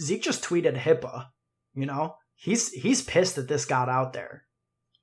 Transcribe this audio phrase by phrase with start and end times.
[0.00, 1.26] Zeke just tweeted HIPAA.
[1.74, 4.44] You know, he's he's pissed that this got out there.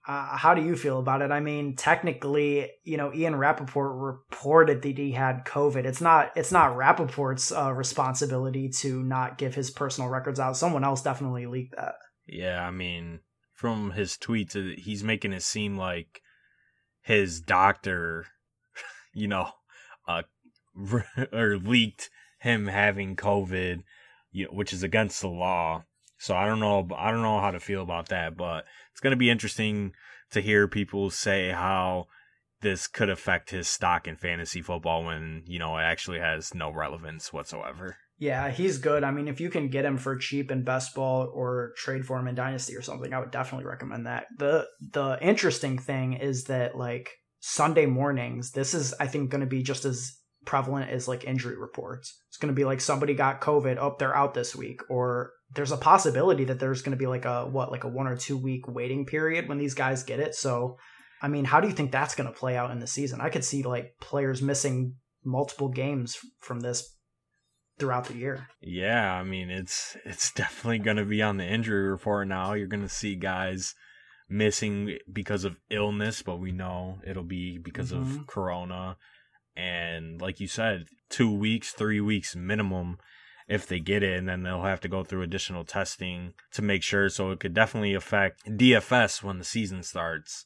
[0.07, 1.31] Uh, how do you feel about it?
[1.31, 5.85] I mean, technically, you know, Ian Rapoport reported that he had COVID.
[5.85, 10.57] It's not it's not Rapoport's uh, responsibility to not give his personal records out.
[10.57, 11.95] Someone else definitely leaked that.
[12.27, 13.21] Yeah, I mean,
[13.53, 16.21] from his tweets, uh, he's making it seem like
[17.01, 18.27] his doctor,
[19.13, 19.49] you know,
[20.07, 20.23] uh,
[21.33, 23.81] or leaked him having COVID,
[24.35, 25.83] you know, which is against the law.
[26.17, 26.87] So I don't know.
[26.95, 29.93] I don't know how to feel about that, but it's going to be interesting
[30.31, 32.07] to hear people say how
[32.61, 36.71] this could affect his stock in fantasy football when you know it actually has no
[36.71, 37.97] relevance whatsoever.
[38.17, 39.03] Yeah, he's good.
[39.03, 42.17] I mean, if you can get him for cheap in best ball or trade for
[42.17, 44.25] him in dynasty or something, I would definitely recommend that.
[44.37, 49.47] the The interesting thing is that like Sunday mornings, this is I think going to
[49.47, 52.21] be just as prevalent as like injury reports.
[52.29, 55.71] It's going to be like somebody got COVID, oh, they're out this week, or there's
[55.71, 58.37] a possibility that there's going to be like a what like a one or two
[58.37, 60.35] week waiting period when these guys get it.
[60.35, 60.77] So,
[61.21, 63.21] I mean, how do you think that's going to play out in the season?
[63.21, 66.95] I could see like players missing multiple games from this
[67.79, 68.47] throughout the year.
[68.61, 72.53] Yeah, I mean, it's it's definitely going to be on the injury report now.
[72.53, 73.75] You're going to see guys
[74.29, 78.19] missing because of illness, but we know it'll be because mm-hmm.
[78.19, 78.97] of corona
[79.55, 82.97] and like you said, 2 weeks, 3 weeks minimum
[83.47, 86.81] if they get it, and then they'll have to go through additional testing to make
[86.81, 87.09] sure.
[87.09, 90.45] So it could definitely affect DFS when the season starts.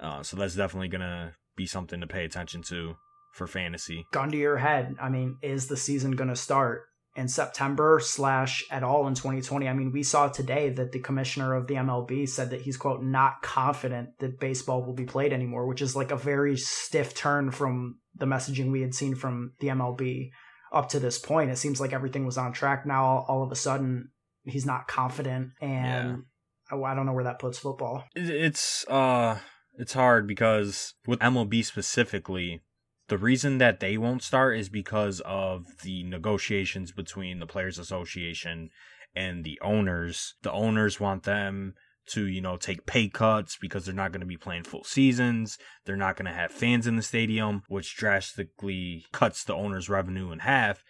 [0.00, 2.96] Uh, so that's definitely gonna be something to pay attention to
[3.32, 4.06] for fantasy.
[4.12, 4.96] Gun to your head.
[5.00, 6.82] I mean, is the season gonna start?
[7.14, 9.68] In September slash at all in 2020.
[9.68, 13.02] I mean, we saw today that the commissioner of the MLB said that he's quote
[13.02, 17.50] not confident that baseball will be played anymore, which is like a very stiff turn
[17.50, 20.30] from the messaging we had seen from the MLB
[20.72, 21.50] up to this point.
[21.50, 22.86] It seems like everything was on track.
[22.86, 24.10] Now all of a sudden
[24.44, 26.24] he's not confident, and
[26.70, 26.76] yeah.
[26.76, 28.04] I, I don't know where that puts football.
[28.14, 29.38] It's uh,
[29.74, 32.62] it's hard because with MLB specifically,
[33.08, 38.70] the reason that they won't start is because of the negotiations between the Players Association
[39.14, 40.34] and the owners.
[40.42, 41.74] The owners want them
[42.06, 45.58] to, you know, take pay cuts because they're not going to be playing full seasons.
[45.84, 50.32] They're not going to have fans in the stadium, which drastically cuts the owner's revenue
[50.32, 50.82] in half.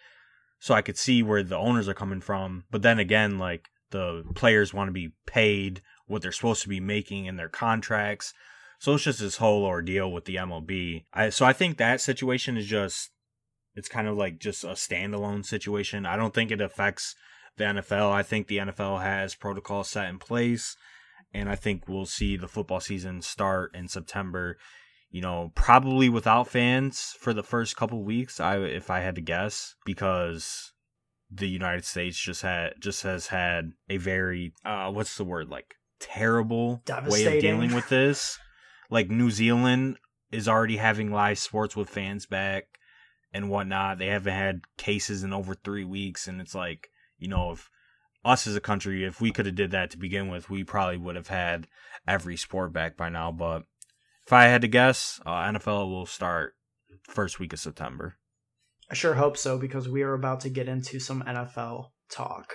[0.59, 2.63] So I could see where the owners are coming from.
[2.71, 6.79] But then again, like the players want to be paid what they're supposed to be
[6.79, 8.33] making in their contracts.
[8.83, 11.05] So it's just this whole ordeal with the MLB.
[11.13, 13.11] I, so I think that situation is just,
[13.75, 16.05] it's kind of like just a standalone situation.
[16.05, 17.15] I don't think it affects
[17.55, 18.11] the NFL.
[18.11, 20.75] I think the NFL has protocols set in place
[21.33, 24.57] and I think we'll see the football season start in September.
[25.09, 28.41] You know, probably without fans for the first couple weeks.
[28.41, 30.73] I if I had to guess, because
[31.31, 35.75] the United States just had just has had a very uh what's the word like
[36.01, 38.39] terrible way of dealing with this.
[38.93, 39.97] Like New Zealand
[40.31, 42.65] is already having live sports with fans back
[43.33, 43.97] and whatnot.
[43.97, 47.71] They haven't had cases in over three weeks, and it's like you know if
[48.23, 50.97] us as a country, if we could have did that to begin with, we probably
[50.97, 51.65] would have had
[52.07, 53.31] every sport back by now.
[53.31, 53.63] But
[54.27, 56.53] if I had to guess, uh, NFL will start
[57.01, 58.17] first week of September.
[58.91, 62.53] I sure hope so because we are about to get into some NFL talk.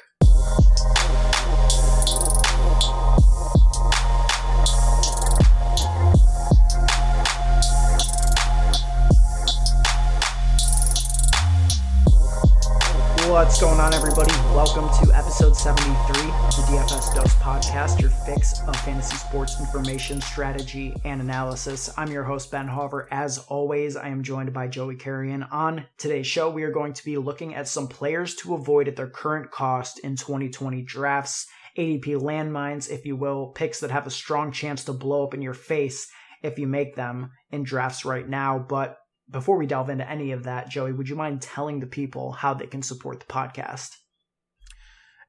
[13.28, 14.33] What's going on, everybody?
[14.55, 20.22] Welcome to episode 73 of the DFS Dose Podcast, your fix of fantasy sports information,
[20.22, 21.91] strategy, and analysis.
[21.99, 23.06] I'm your host, Ben Hauver.
[23.11, 25.43] As always, I am joined by Joey Carrion.
[25.43, 28.97] On today's show, we are going to be looking at some players to avoid at
[28.97, 31.47] their current cost in 2020 drafts,
[31.77, 35.43] ADP landmines, if you will, picks that have a strong chance to blow up in
[35.43, 36.11] your face
[36.43, 38.59] if you make them in drafts right now.
[38.59, 38.97] But
[39.31, 42.55] before we delve into any of that, Joey, would you mind telling the people how
[42.55, 43.97] they can support the podcast?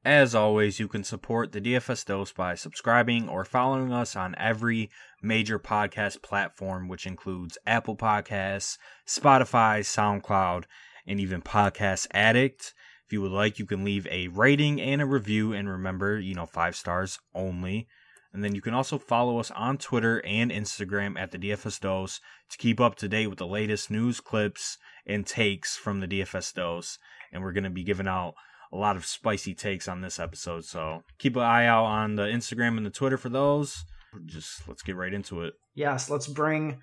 [0.04, 4.88] As always, you can support the DFS Dose by subscribing or following us on every
[5.22, 10.64] major podcast platform, which includes Apple Podcasts, Spotify, SoundCloud,
[11.06, 12.72] and even Podcast Addict.
[13.04, 16.34] If you would like, you can leave a rating and a review, and remember, you
[16.34, 17.86] know, five stars only.
[18.32, 22.20] And then you can also follow us on Twitter and Instagram at the DFS Dose
[22.50, 26.54] to keep up to date with the latest news clips and takes from the DFS
[26.54, 26.98] Dose.
[27.32, 28.34] And we're going to be giving out
[28.72, 30.64] a lot of spicy takes on this episode.
[30.64, 33.84] So keep an eye out on the Instagram and the Twitter for those.
[34.26, 35.54] Just let's get right into it.
[35.74, 36.80] Yes, let's bring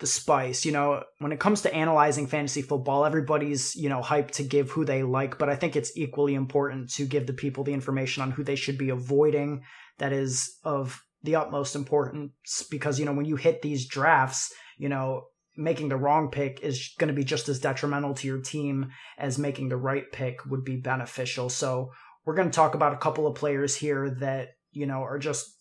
[0.00, 0.64] the spice.
[0.64, 4.70] You know, when it comes to analyzing fantasy football, everybody's, you know, hyped to give
[4.70, 8.22] who they like, but I think it's equally important to give the people the information
[8.22, 9.62] on who they should be avoiding.
[9.98, 14.88] That is of the utmost importance because, you know, when you hit these drafts, you
[14.88, 15.26] know,
[15.56, 19.38] making the wrong pick is going to be just as detrimental to your team as
[19.38, 21.50] making the right pick would be beneficial.
[21.50, 21.90] So
[22.24, 25.58] we're going to talk about a couple of players here that, you know, are just,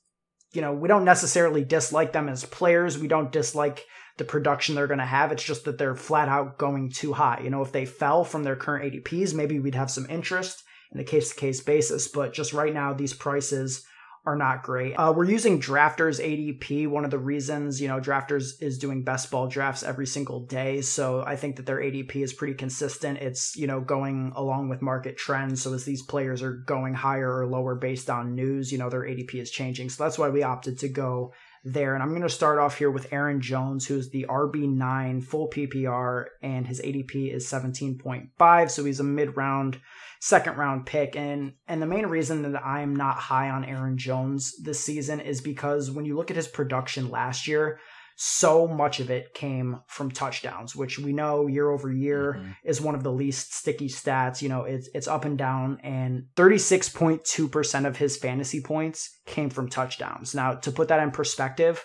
[0.51, 2.97] you know, we don't necessarily dislike them as players.
[2.97, 3.85] We don't dislike
[4.17, 5.31] the production they're going to have.
[5.31, 7.41] It's just that they're flat out going too high.
[7.43, 10.99] You know, if they fell from their current ADPs, maybe we'd have some interest in
[10.99, 12.07] a case to case basis.
[12.07, 13.85] But just right now, these prices
[14.25, 14.93] are not great.
[14.95, 16.87] Uh, we're using Drafters ADP.
[16.87, 20.81] One of the reasons, you know, Drafters is doing best ball drafts every single day.
[20.81, 23.19] So I think that their ADP is pretty consistent.
[23.19, 25.61] It's, you know, going along with market trends.
[25.61, 29.03] So as these players are going higher or lower based on news, you know, their
[29.03, 29.89] ADP is changing.
[29.89, 31.33] So that's why we opted to go
[31.63, 31.93] there.
[31.93, 36.25] And I'm going to start off here with Aaron Jones, who's the RB9 full PPR,
[36.41, 38.71] and his ADP is 17.5.
[38.71, 39.79] So he's a mid round
[40.19, 41.15] second round pick.
[41.15, 45.41] And and the main reason that I'm not high on Aaron Jones this season is
[45.41, 47.79] because when you look at his production last year,
[48.21, 52.51] so much of it came from touchdowns, which we know year over year mm-hmm.
[52.65, 54.41] is one of the least sticky stats.
[54.41, 59.69] You know, it's it's up and down, and 36.2% of his fantasy points came from
[59.69, 60.35] touchdowns.
[60.35, 61.81] Now, to put that in perspective,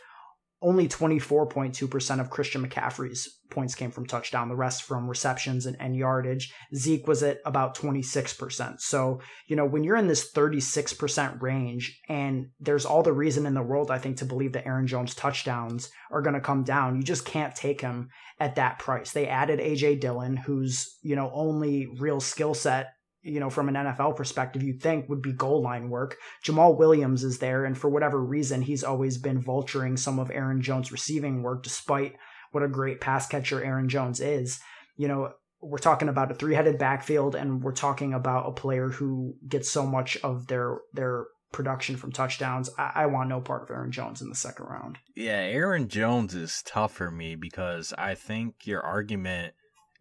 [0.65, 5.95] only 24.2% of Christian McCaffrey's points came from touchdown, the rest from receptions and, and,
[5.95, 6.53] yardage.
[6.75, 8.81] Zeke was at about 26%.
[8.81, 13.53] So, you know, when you're in this 36% range, and there's all the reason in
[13.53, 16.97] the world, I think, to believe that Aaron Jones touchdowns are going to come down,
[16.97, 18.09] you just can't take him
[18.41, 19.13] at that price.
[19.13, 23.75] They added AJ Dillon, whose, you know, only real skill set you know, from an
[23.75, 26.19] NFL perspective, you'd think would be goal line work.
[26.45, 30.61] Jamaal Williams is there, and for whatever reason, he's always been vulturing some of Aaron
[30.61, 32.17] Jones' receiving work, despite
[32.53, 34.61] what a great pass catcher Aaron Jones is.
[34.97, 35.33] You know,
[35.63, 39.87] we're talking about a three-headed backfield, and we're talking about a player who gets so
[39.87, 42.69] much of their their production from touchdowns.
[42.77, 44.99] I, I want no part of Aaron Jones in the second round.
[45.17, 49.55] Yeah, Aaron Jones is tough for me because I think your argument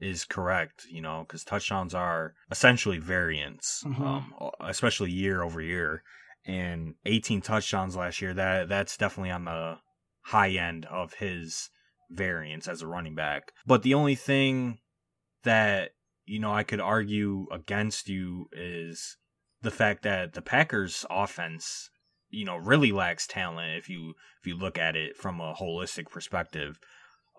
[0.04, 4.04] is correct, you know, because touchdowns are essentially variance, mm-hmm.
[4.04, 6.04] um, especially year over year.
[6.46, 9.78] And 18 touchdowns last year, that that's definitely on the
[10.24, 11.70] high end of his
[12.10, 13.54] variance as a running back.
[13.66, 14.80] But the only thing
[15.44, 15.92] that,
[16.26, 19.18] you know, I could argue against you is
[19.62, 21.90] the fact that the Packers offense,
[22.30, 26.10] you know, really lacks talent if you if you look at it from a holistic
[26.10, 26.78] perspective.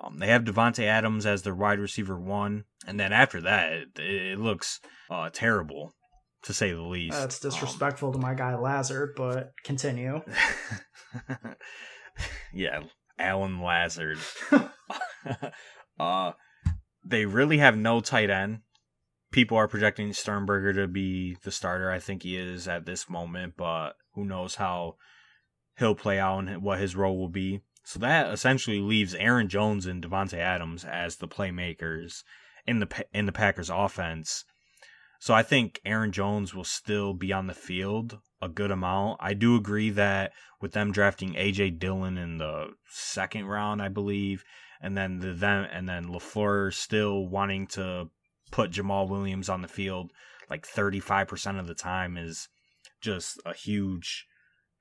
[0.00, 3.88] Um, they have Davante Adams as their wide receiver one, and then after that, it,
[3.98, 4.80] it looks
[5.10, 5.94] uh, terrible
[6.42, 7.16] to say the least.
[7.16, 10.20] That's disrespectful um, to my guy Lazard, but continue.
[12.52, 12.80] yeah,
[13.18, 14.18] Allen Lazard.
[16.00, 16.32] uh,
[17.04, 18.60] they really have no tight end.
[19.32, 21.90] People are projecting Sternberger to be the starter.
[21.90, 24.96] I think he is at this moment, but who knows how
[25.78, 27.62] he'll play out and what his role will be.
[27.84, 32.22] So that essentially leaves Aaron Jones and Davante Adams as the playmakers
[32.66, 34.44] in the in the Packers offense.
[35.20, 39.18] So I think Aaron Jones will still be on the field a good amount.
[39.20, 44.44] I do agree that with them drafting AJ Dillon in the second round, I believe,
[44.80, 48.10] and then the then and then LaFleur still wanting to
[48.50, 50.10] put Jamaal Williams on the field
[50.50, 52.48] like 35% of the time is
[53.00, 54.26] just a huge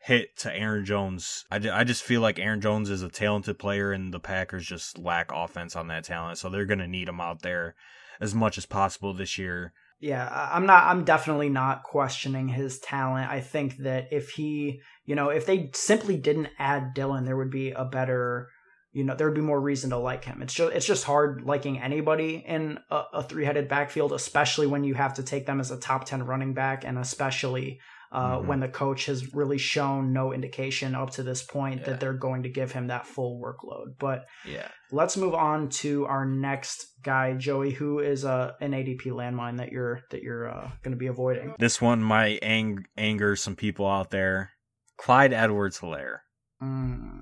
[0.03, 1.45] hit to Aaron Jones.
[1.50, 4.98] I, I just feel like Aaron Jones is a talented player, and the Packers just
[4.98, 6.38] lack offense on that talent.
[6.38, 7.75] So they're going to need him out there
[8.19, 9.72] as much as possible this year.
[10.01, 10.83] Yeah, I'm not.
[10.83, 13.31] I'm definitely not questioning his talent.
[13.31, 17.51] I think that if he, you know, if they simply didn't add Dillon, there would
[17.51, 18.50] be a better,
[18.91, 20.41] you know, there would be more reason to like him.
[20.41, 24.95] It's just, it's just hard liking anybody in a, a three-headed backfield, especially when you
[24.95, 27.79] have to take them as a top ten running back, and especially
[28.13, 28.48] uh, mm-hmm.
[28.48, 31.88] when the coach has really shown no indication up to this point yeah.
[31.88, 33.96] that they're going to give him that full workload.
[33.98, 39.08] But yeah, let's move on to our next guy, Joey, who is uh, an ADP
[39.08, 41.55] landmine that you're that you're uh, going to be avoiding.
[41.58, 44.51] This one might ang- anger some people out there.
[44.98, 46.20] Clyde Edwards-Helaire.
[46.62, 47.22] Mm.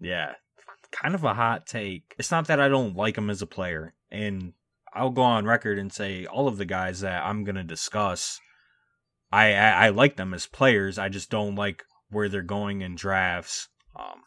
[0.00, 0.32] Yeah,
[0.92, 2.14] kind of a hot take.
[2.18, 4.54] It's not that I don't like him as a player, and
[4.94, 8.40] I'll go on record and say all of the guys that I'm going to discuss
[9.34, 10.96] I, I, I like them as players.
[10.96, 13.68] I just don't like where they're going in drafts.
[13.96, 14.22] Um,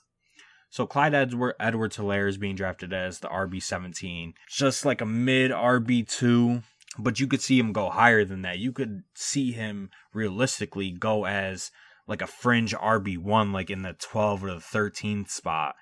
[0.70, 5.06] so Clyde Edward, Edwards Helaire is being drafted as the RB seventeen, just like a
[5.06, 6.62] mid RB two.
[7.00, 8.60] But you could see him go higher than that.
[8.60, 11.72] You could see him realistically go as
[12.06, 15.76] like a fringe RB one, like in the twelve or the thirteenth spot.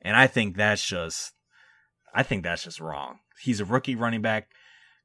[0.00, 1.34] And I think that's just
[2.12, 3.20] I think that's just wrong.
[3.40, 4.48] He's a rookie running back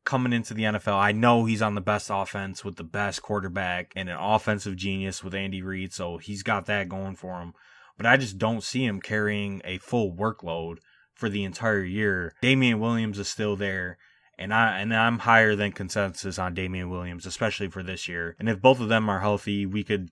[0.08, 0.98] coming into the NFL.
[0.98, 5.22] I know he's on the best offense with the best quarterback and an offensive genius
[5.22, 7.54] with Andy Reid, so he's got that going for him.
[7.98, 10.78] But I just don't see him carrying a full workload
[11.14, 12.34] for the entire year.
[12.42, 13.98] Damien Williams is still there.
[14.40, 18.36] And I and I'm higher than consensus on Damien Williams, especially for this year.
[18.40, 20.12] And if both of them are healthy, we could,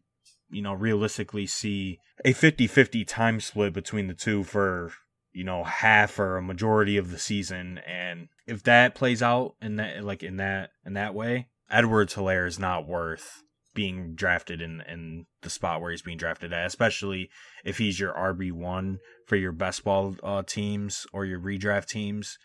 [0.50, 4.92] you know, realistically see a 50-50 time split between the two for
[5.36, 7.80] you know half or a majority of the season.
[7.80, 12.48] And if that plays out in that like in that in that way Edwards Helaire
[12.48, 17.30] is not worth being drafted in in the spot where he's being drafted at especially
[17.66, 22.38] if he's your rb1 for your best ball uh, teams or your redraft teams.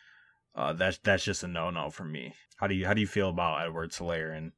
[0.55, 2.35] Uh, that's that's just a no no for me.
[2.57, 4.53] How do you how do you feel about Edwards Helaire and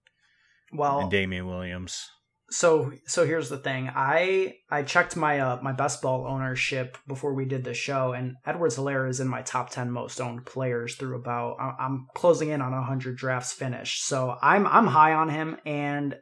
[0.73, 2.09] well and damien williams
[2.53, 3.91] so so here's the thing.
[3.95, 8.37] I I checked my uh, my best ball ownership before we did the show, and
[8.45, 11.57] Edwards Helaire is in my top ten most owned players through about.
[11.59, 16.15] I'm closing in on hundred drafts finished, so I'm I'm high on him, and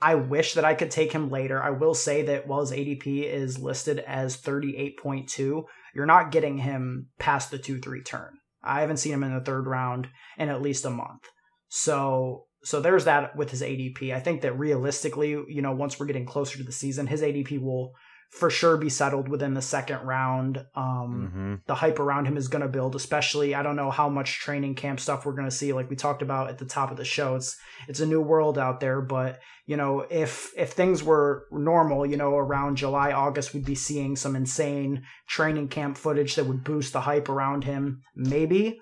[0.00, 1.62] I wish that I could take him later.
[1.62, 5.64] I will say that while his ADP is listed as 38.2,
[5.94, 8.38] you're not getting him past the two three turn.
[8.62, 11.28] I haven't seen him in the third round in at least a month.
[11.68, 14.14] So so there's that with his ADP.
[14.14, 17.60] I think that realistically, you know, once we're getting closer to the season, his ADP
[17.60, 17.94] will
[18.30, 20.58] for sure be settled within the second round.
[20.74, 21.54] Um, mm-hmm.
[21.66, 23.54] The hype around him is going to build, especially.
[23.54, 25.72] I don't know how much training camp stuff we're going to see.
[25.72, 27.56] Like we talked about at the top of the show, it's
[27.86, 29.00] it's a new world out there.
[29.00, 33.76] But you know, if if things were normal, you know, around July August, we'd be
[33.76, 38.00] seeing some insane training camp footage that would boost the hype around him.
[38.16, 38.80] Maybe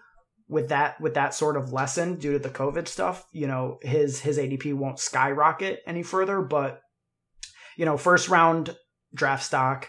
[0.52, 4.21] with that with that sort of lesson due to the COVID stuff, you know, his
[4.21, 6.42] his ADP won't skyrocket any further.
[6.42, 6.80] But
[7.76, 8.76] you know, first round
[9.14, 9.88] draft stock,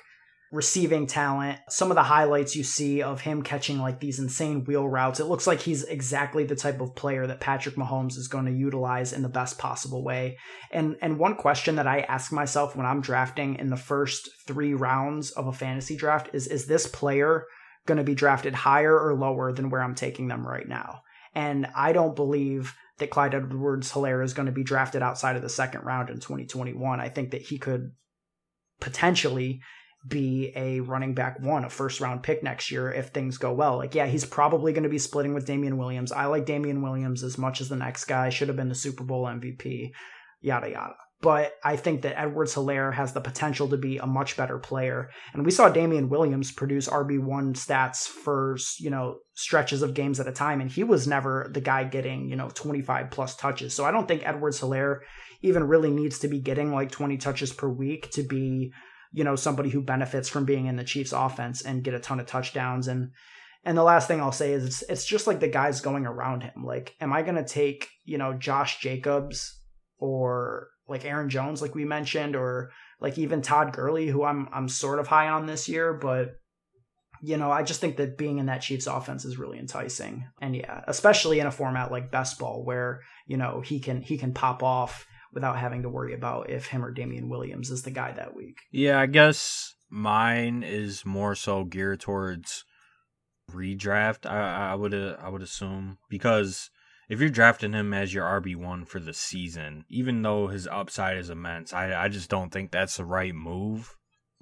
[0.53, 4.87] receiving talent, some of the highlights you see of him catching like these insane wheel
[4.87, 8.45] routes, it looks like he's exactly the type of player that Patrick Mahomes is going
[8.45, 10.37] to utilize in the best possible way.
[10.71, 14.73] And and one question that I ask myself when I'm drafting in the first three
[14.73, 17.45] rounds of a fantasy draft is is this player
[17.85, 21.01] going to be drafted higher or lower than where I'm taking them right now.
[21.35, 25.41] And I don't believe that Clyde Edwards Helaire is going to be drafted outside of
[25.41, 26.99] the second round in 2021.
[26.99, 27.91] I think that he could
[28.79, 29.61] potentially
[30.07, 33.77] be a running back one, a first round pick next year if things go well.
[33.77, 36.11] Like, yeah, he's probably going to be splitting with Damien Williams.
[36.11, 39.03] I like Damien Williams as much as the next guy, should have been the Super
[39.03, 39.91] Bowl MVP,
[40.41, 44.35] yada, yada but I think that Edwards Helaire has the potential to be a much
[44.35, 45.09] better player.
[45.31, 50.27] And we saw Damien Williams produce RB1 stats for, you know, stretches of games at
[50.27, 53.73] a time, and he was never the guy getting, you know, 25 plus touches.
[53.73, 54.99] So I don't think Edwards Helaire
[55.41, 58.73] even really needs to be getting like 20 touches per week to be,
[59.13, 62.19] you know, somebody who benefits from being in the Chiefs offense and get a ton
[62.19, 62.89] of touchdowns.
[62.89, 63.11] And
[63.63, 66.43] and the last thing I'll say is it's, it's just like the guys going around
[66.43, 66.65] him.
[66.65, 69.61] Like, am I going to take, you know, Josh Jacobs
[69.99, 74.67] or like Aaron Jones, like we mentioned, or like even Todd Gurley, who I'm I'm
[74.67, 76.35] sort of high on this year, but
[77.21, 80.27] you know, I just think that being in that Chiefs offense is really enticing.
[80.41, 84.17] And yeah, especially in a format like best ball where, you know, he can he
[84.17, 87.91] can pop off without having to worry about if him or Damien Williams is the
[87.91, 88.57] guy that week.
[88.71, 92.65] Yeah, I guess mine is more so geared towards
[93.49, 94.29] redraft.
[94.29, 96.69] I I would uh, I would assume because
[97.09, 101.29] if you're drafting him as your RB1 for the season, even though his upside is
[101.29, 103.95] immense, I, I just don't think that's the right move.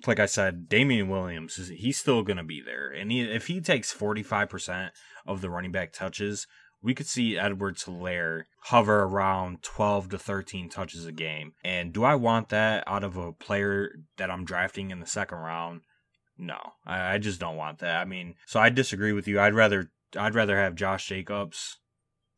[0.07, 2.89] Like I said, Damien Williams, he's still going to be there.
[2.89, 4.89] And he, if he takes 45%
[5.27, 6.47] of the running back touches,
[6.81, 11.53] we could see Edwards Helaire hover around 12 to 13 touches a game.
[11.63, 15.37] And do I want that out of a player that I'm drafting in the second
[15.37, 15.81] round?
[16.37, 18.01] No, I, I just don't want that.
[18.01, 19.39] I mean, so I disagree with you.
[19.39, 21.77] I'd rather I'd rather have Josh Jacobs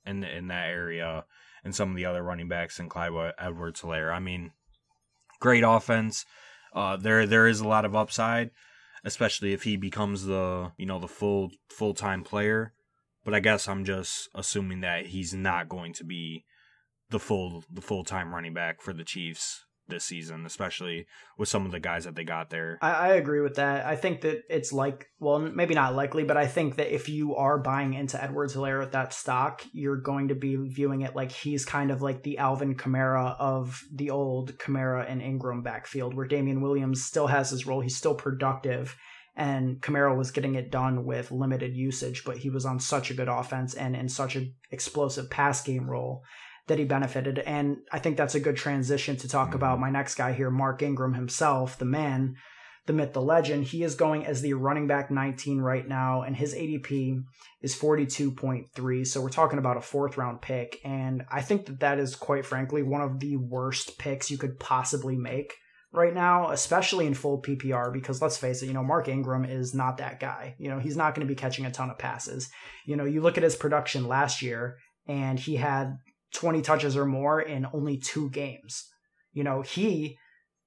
[0.06, 1.26] in in that area
[1.64, 4.14] and some of the other running backs and Clyde Edwards Helaire.
[4.14, 4.52] I mean,
[5.40, 6.26] great offense.
[6.74, 8.52] Uh, there there is a lot of upside,
[9.04, 12.74] especially if he becomes the you know the full full time player.
[13.24, 16.44] But I guess I'm just assuming that he's not going to be
[17.10, 21.66] the full the full time running back for the Chiefs this season, especially with some
[21.66, 22.78] of the guys that they got there.
[22.82, 23.86] I, I, agree with that.
[23.86, 27.36] I think that it's like, well, maybe not likely, but I think that if you
[27.36, 31.32] are buying into Edwards Helaire at that stock, you're going to be viewing it like
[31.32, 36.28] he's kind of like the Alvin Kamara of the old Kamara and Ingram backfield, where
[36.28, 37.82] Damien Williams still has his role.
[37.82, 38.96] He's still productive.
[39.36, 43.16] And Kamara was getting it done with limited usage, but he was on such a
[43.16, 46.24] good offense and in such an explosive pass game role
[46.68, 47.40] that he benefited.
[47.40, 50.82] And I think that's a good transition to talk about my next guy here, Mark
[50.82, 52.36] Ingram himself, the man
[52.86, 53.66] the myth, the legend.
[53.66, 57.24] He is going as the running back 19 right now, and his ADP
[57.62, 59.08] is 42.3.
[59.08, 60.80] So we're talking about a fourth round pick.
[60.84, 64.60] And I think that that is, quite frankly, one of the worst picks you could
[64.60, 65.54] possibly make
[65.94, 69.74] right now, especially in full PPR, because let's face it, you know, Mark Ingram is
[69.74, 70.56] not that guy.
[70.58, 72.50] You know, he's not going to be catching a ton of passes.
[72.86, 74.78] You know, you look at his production last year,
[75.08, 75.98] and he had
[76.34, 78.88] 20 touches or more in only two games.
[79.32, 80.18] You know, he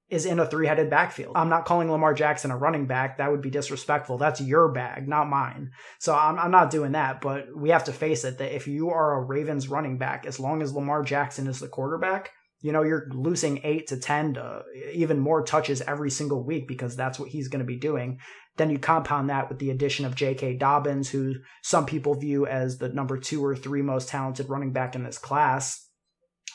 [0.09, 1.33] is in a three headed backfield.
[1.35, 3.19] I'm not calling Lamar Jackson a running back.
[3.19, 4.19] That would be disrespectful.
[4.19, 5.73] That's your bag, not mine.
[5.99, 7.21] So I'm, I'm not doing that.
[7.21, 10.39] But we have to face it that if you are a Ravens running back, as
[10.39, 12.31] long as Lamar Jackson is the quarterback,
[12.61, 16.97] you know, you're losing eight to 10 to even more touches every single week because
[16.97, 18.21] that's what he's going to be doing.
[18.57, 20.57] Then you compound that with the addition of J.K.
[20.57, 24.95] Dobbins, who some people view as the number two or three most talented running back
[24.95, 25.87] in this class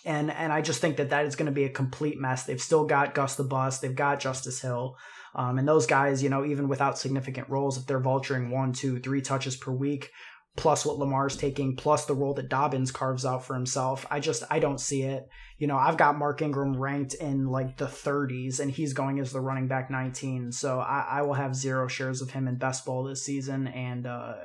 [0.05, 2.43] and and I just think that that is going to be a complete mess.
[2.43, 4.98] They've still got Gus the Bus, they've got Justice Hill,
[5.36, 9.00] um, and those guys, you know, even without significant roles, if they're vulturing one, two,
[9.00, 10.10] three touches per week,
[10.58, 14.43] plus what Lamar's taking, plus the role that Dobbins carves out for himself, I just
[14.50, 15.27] I don't see it.
[15.58, 19.31] You know, I've got Mark Ingram ranked in like the 30s, and he's going as
[19.31, 22.86] the running back 19, so I, I will have zero shares of him in best
[22.86, 24.36] ball this season, and uh,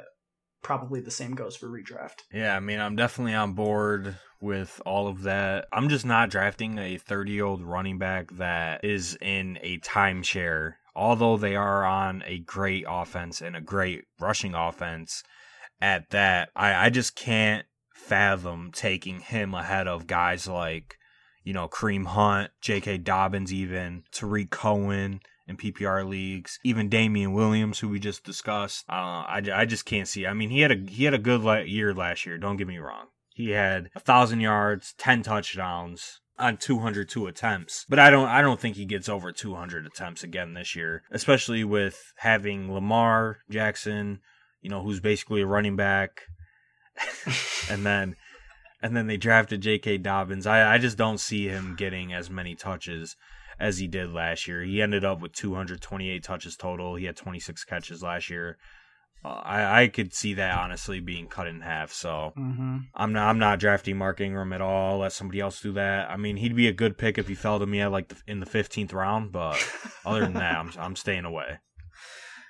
[0.63, 2.23] probably the same goes for redraft.
[2.33, 5.67] Yeah, I mean, I'm definitely on board with all of that.
[5.73, 10.75] I'm just not drafting a 30 year old running back that is in a timeshare.
[10.95, 15.23] Although they are on a great offense and a great rushing offense
[15.81, 20.97] at that, I, I just can't fathom taking him ahead of guys like,
[21.43, 22.99] you know, Kareem Hunt, J.K.
[22.99, 26.59] Dobbins, even Tarik Cohen in PPR leagues.
[26.65, 28.85] Even Damien Williams, who we just discussed.
[28.89, 28.93] Uh,
[29.27, 30.27] I, I just can't see.
[30.27, 32.39] I mean, he had a he had a good year last year.
[32.39, 33.07] Don't get me wrong.
[33.35, 37.87] He had a thousand yards, ten touchdowns on 202 attempts.
[37.89, 41.65] But I don't I don't think he gets over 200 attempts again this year, especially
[41.65, 44.21] with having Lamar Jackson,
[44.67, 46.23] you know, who's basically a running back.
[47.71, 48.17] and then
[48.83, 49.99] and then they drafted J.K.
[49.99, 50.45] Dobbins.
[50.45, 53.15] I I just don't see him getting as many touches
[53.61, 54.65] as he did last year.
[54.65, 56.97] He ended up with 228 touches total.
[56.97, 58.59] He had 26 catches last year.
[59.25, 61.93] Uh, I, I could see that honestly being cut in half.
[61.93, 62.79] So mm-hmm.
[62.93, 64.99] I'm not I'm not drafting Mark Ingram at all.
[64.99, 66.11] Let somebody else do that.
[66.11, 68.17] I mean, he'd be a good pick if he fell to me at like the,
[68.27, 69.65] in the 15th round, but
[70.05, 71.59] other than that, I'm I'm staying away.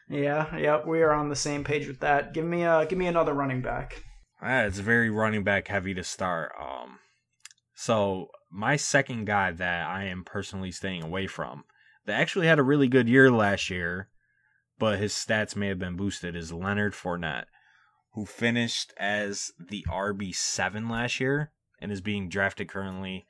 [0.08, 2.32] Yeah, yeah, we are on the same page with that.
[2.32, 4.02] Give me a give me another running back.
[4.40, 6.52] Ah, it's very running back heavy to start.
[6.60, 6.98] Um,
[7.74, 11.64] so my second guy that I am personally staying away from,
[12.06, 14.08] that actually had a really good year last year,
[14.78, 17.46] but his stats may have been boosted is Leonard Fournette,
[18.12, 23.26] who finished as the RB7 last year and is being drafted currently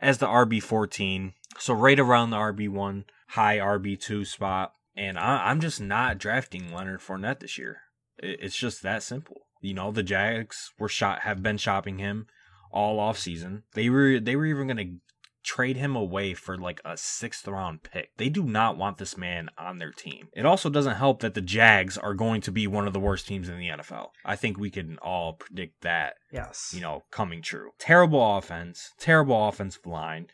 [0.00, 1.32] as the RB14.
[1.58, 4.72] So right around the RB1, high RB2 spot.
[4.96, 7.82] And I, am just not drafting Leonard Fournette this year.
[8.18, 9.46] It's just that simple.
[9.60, 12.26] You know, the Jags were shot have been shopping him
[12.70, 13.62] all off season.
[13.74, 14.94] They were they were even going to
[15.42, 18.10] trade him away for like a sixth round pick.
[18.16, 20.28] They do not want this man on their team.
[20.32, 23.26] It also doesn't help that the Jags are going to be one of the worst
[23.26, 24.08] teams in the NFL.
[24.24, 26.14] I think we can all predict that.
[26.32, 26.72] Yes.
[26.74, 27.70] You know, coming true.
[27.78, 30.28] Terrible offense, terrible offensive line,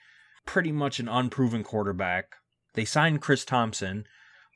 [0.47, 2.37] pretty much an unproven quarterback.
[2.75, 4.05] They signed Chris Thompson,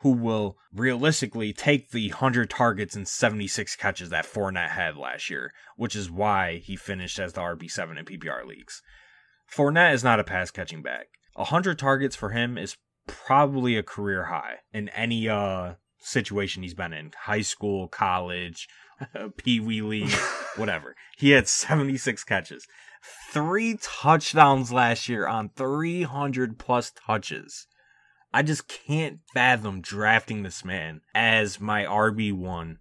[0.02, 5.52] who will realistically take the 100 targets and 76 catches that Fournette had last year,
[5.76, 8.82] which is why he finished as the RB7 in PPR leagues.
[9.50, 11.06] Fournette is not a pass catching back.
[11.34, 16.92] 100 targets for him is probably a career high in any uh situation he's been
[16.92, 18.68] in high school, college,
[19.36, 20.10] Pee Wee League,
[20.56, 20.96] whatever.
[21.16, 22.66] He had 76 catches,
[23.30, 27.66] three touchdowns last year on 300 plus touches.
[28.32, 32.76] I just can't fathom drafting this man as my RB1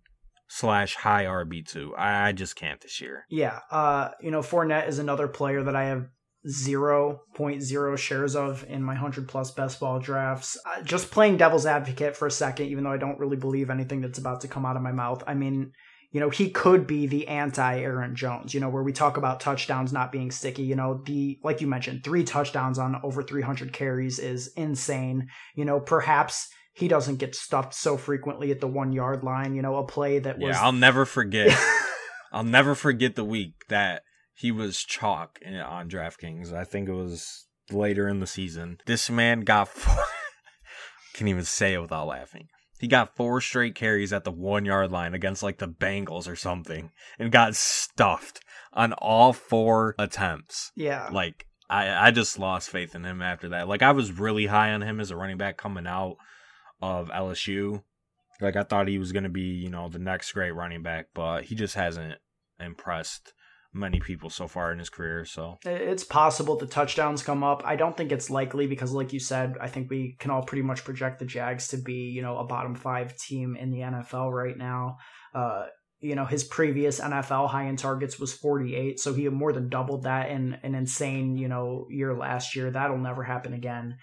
[0.48, 1.92] slash high RB2.
[1.98, 3.26] I just can't this year.
[3.30, 3.60] Yeah.
[3.70, 6.08] Uh, you know, Fournette is another player that I have
[6.48, 10.58] 0.0 shares of in my 100 plus best ball drafts.
[10.66, 14.02] Uh, just playing devil's advocate for a second, even though I don't really believe anything
[14.02, 15.24] that's about to come out of my mouth.
[15.28, 15.74] I mean,
[16.12, 19.40] you know, he could be the anti Aaron Jones, you know, where we talk about
[19.40, 20.64] touchdowns not being sticky.
[20.64, 25.30] You know, the, like you mentioned, three touchdowns on over 300 carries is insane.
[25.56, 29.62] You know, perhaps he doesn't get stuffed so frequently at the one yard line, you
[29.62, 30.56] know, a play that was.
[30.56, 31.58] Yeah, I'll never forget.
[32.34, 36.54] I'll never forget the week that he was chalk on DraftKings.
[36.54, 38.80] I think it was later in the season.
[38.86, 39.68] This man got.
[39.70, 40.04] Four,
[41.14, 42.48] can't even say it without laughing.
[42.82, 46.36] He got four straight carries at the one yard line against like the Bengals or
[46.36, 46.90] something
[47.20, 50.72] and got stuffed on all four attempts.
[50.76, 51.08] Yeah.
[51.12, 53.68] Like, I, I just lost faith in him after that.
[53.68, 56.18] Like, I was really high on him as a running back coming out
[56.82, 57.84] of LSU.
[58.42, 61.10] Like I thought he was going to be, you know, the next great running back,
[61.14, 62.16] but he just hasn't
[62.60, 63.34] impressed
[63.74, 65.26] many people so far in his career.
[65.26, 67.64] So it's possible the touchdowns come up.
[67.66, 70.64] I don't think it's likely because, like you said, I think we can all pretty
[70.64, 74.32] much project the Jags to be, you know, a bottom five team in the NFL
[74.32, 74.98] right now.
[75.34, 75.66] Uh,
[76.02, 80.04] you know, his previous NFL high end targets was 48, so he more than doubled
[80.04, 82.72] that in an insane, you know, year last year.
[82.72, 83.98] That'll never happen again.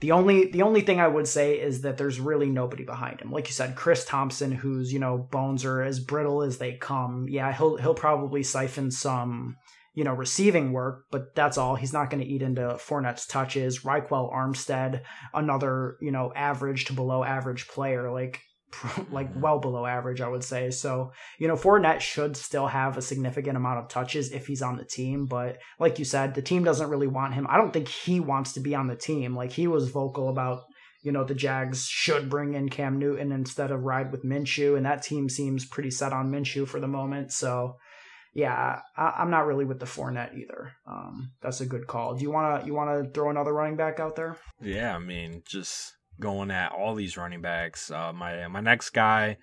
[0.00, 3.32] The only the only thing I would say is that there's really nobody behind him.
[3.32, 7.26] Like you said, Chris Thompson, whose you know bones are as brittle as they come.
[7.28, 9.56] Yeah, he'll he'll probably siphon some
[9.94, 11.76] you know receiving work, but that's all.
[11.76, 13.80] He's not going to eat into Fournette's touches.
[13.80, 15.00] Ryquell Armstead,
[15.32, 18.12] another you know average to below average player.
[18.12, 18.42] Like
[19.10, 20.70] like well below average, I would say.
[20.70, 24.76] So, you know, Fournette should still have a significant amount of touches if he's on
[24.76, 25.26] the team.
[25.26, 27.46] But like you said, the team doesn't really want him.
[27.48, 29.36] I don't think he wants to be on the team.
[29.36, 30.62] Like he was vocal about,
[31.02, 34.76] you know, the Jags should bring in Cam Newton instead of ride with Minshew.
[34.76, 37.32] And that team seems pretty set on Minshew for the moment.
[37.32, 37.76] So,
[38.34, 40.72] yeah, I, am not really with the Fournette either.
[40.86, 42.16] Um, that's a good call.
[42.16, 44.36] Do you wanna you wanna throw another running back out there?
[44.60, 47.90] Yeah, I mean, just going at all these running backs.
[47.90, 49.36] Uh, my my next guy,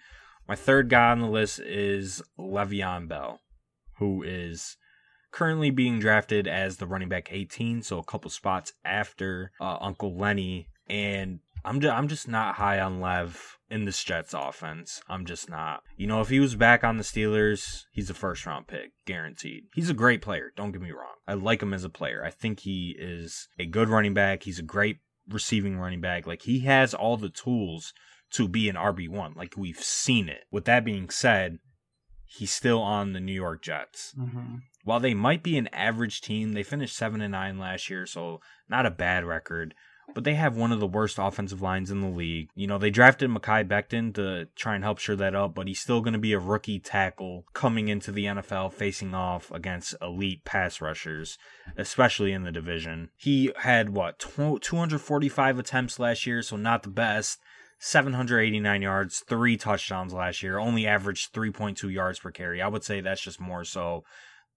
[0.48, 3.40] my third guy on the list is Le'Veon Bell,
[3.98, 4.78] who is
[5.32, 10.16] currently being drafted as the running back 18, so a couple spots after uh, Uncle
[10.16, 10.68] Lenny.
[10.88, 15.02] And I'm just, I'm just not high on Lev in this Jets offense.
[15.10, 15.82] I'm just not.
[15.98, 19.66] You know, if he was back on the Steelers, he's a first round pick, guaranteed.
[19.74, 20.52] He's a great player.
[20.56, 21.16] Don't get me wrong.
[21.28, 22.24] I like him as a player.
[22.24, 24.44] I think he is a good running back.
[24.44, 24.98] He's a great
[25.30, 26.28] receiving running back.
[26.28, 27.94] Like he has all the tools
[28.32, 29.36] to be an RB1.
[29.36, 30.44] Like we've seen it.
[30.52, 31.60] With that being said,
[32.26, 34.14] he's still on the New York Jets.
[34.20, 34.56] Mm-hmm.
[34.84, 38.42] While they might be an average team, they finished 7 and 9 last year, so
[38.68, 39.74] not a bad record
[40.14, 42.50] but they have one of the worst offensive lines in the league.
[42.56, 45.80] You know, they drafted Mekhi Becton to try and help shore that up, but he's
[45.80, 50.44] still going to be a rookie tackle coming into the NFL facing off against elite
[50.46, 51.38] pass rushers,
[51.78, 53.10] especially in the division.
[53.18, 57.40] He had what, 245 attempts last year, so not the best.
[57.80, 62.62] 789 yards, three touchdowns last year, only averaged 3.2 yards per carry.
[62.62, 64.06] I would say that's just more so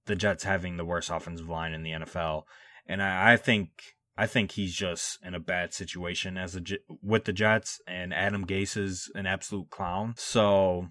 [0.04, 2.44] the Jets having the worst offensive line in the NFL.
[2.86, 6.62] And I, I think I think he's just in a bad situation as a
[7.02, 10.14] with the Jets, and Adam Gase is an absolute clown.
[10.16, 10.88] So,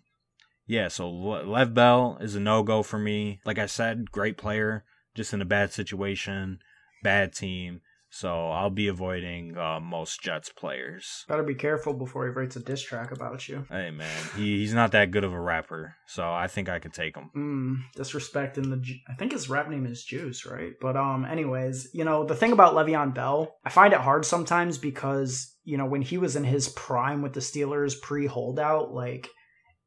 [0.67, 3.39] yeah, so Lev Bell is a no go for me.
[3.45, 4.85] Like I said, great player,
[5.15, 6.59] just in a bad situation,
[7.01, 7.81] bad team.
[8.15, 11.25] So I'll be avoiding uh, most Jets players.
[11.27, 13.65] Gotta be careful before he writes a diss track about you.
[13.69, 16.93] Hey man, he, he's not that good of a rapper, so I think I could
[16.93, 17.29] take him.
[17.35, 20.71] Mm, disrespecting the, I think his rap name is Juice, right?
[20.79, 24.77] But um, anyways, you know the thing about Le'Veon Bell, I find it hard sometimes
[24.77, 29.27] because you know when he was in his prime with the Steelers pre holdout, like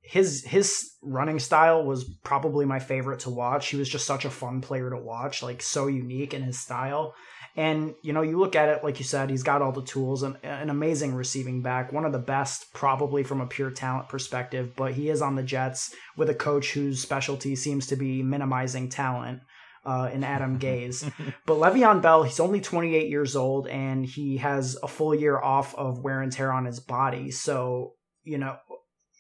[0.03, 3.69] his his running style was probably my favorite to watch.
[3.69, 7.15] He was just such a fun player to watch, like so unique in his style.
[7.59, 10.23] And, you know, you look at it, like you said, he's got all the tools,
[10.23, 14.75] and an amazing receiving back, one of the best, probably from a pure talent perspective,
[14.77, 18.89] but he is on the Jets with a coach whose specialty seems to be minimizing
[18.89, 19.41] talent.
[19.85, 21.11] Uh, in Adam Gase.
[21.47, 25.75] but Le'Veon Bell, he's only 28 years old and he has a full year off
[25.77, 27.31] of wear and tear on his body.
[27.31, 28.57] So, you know,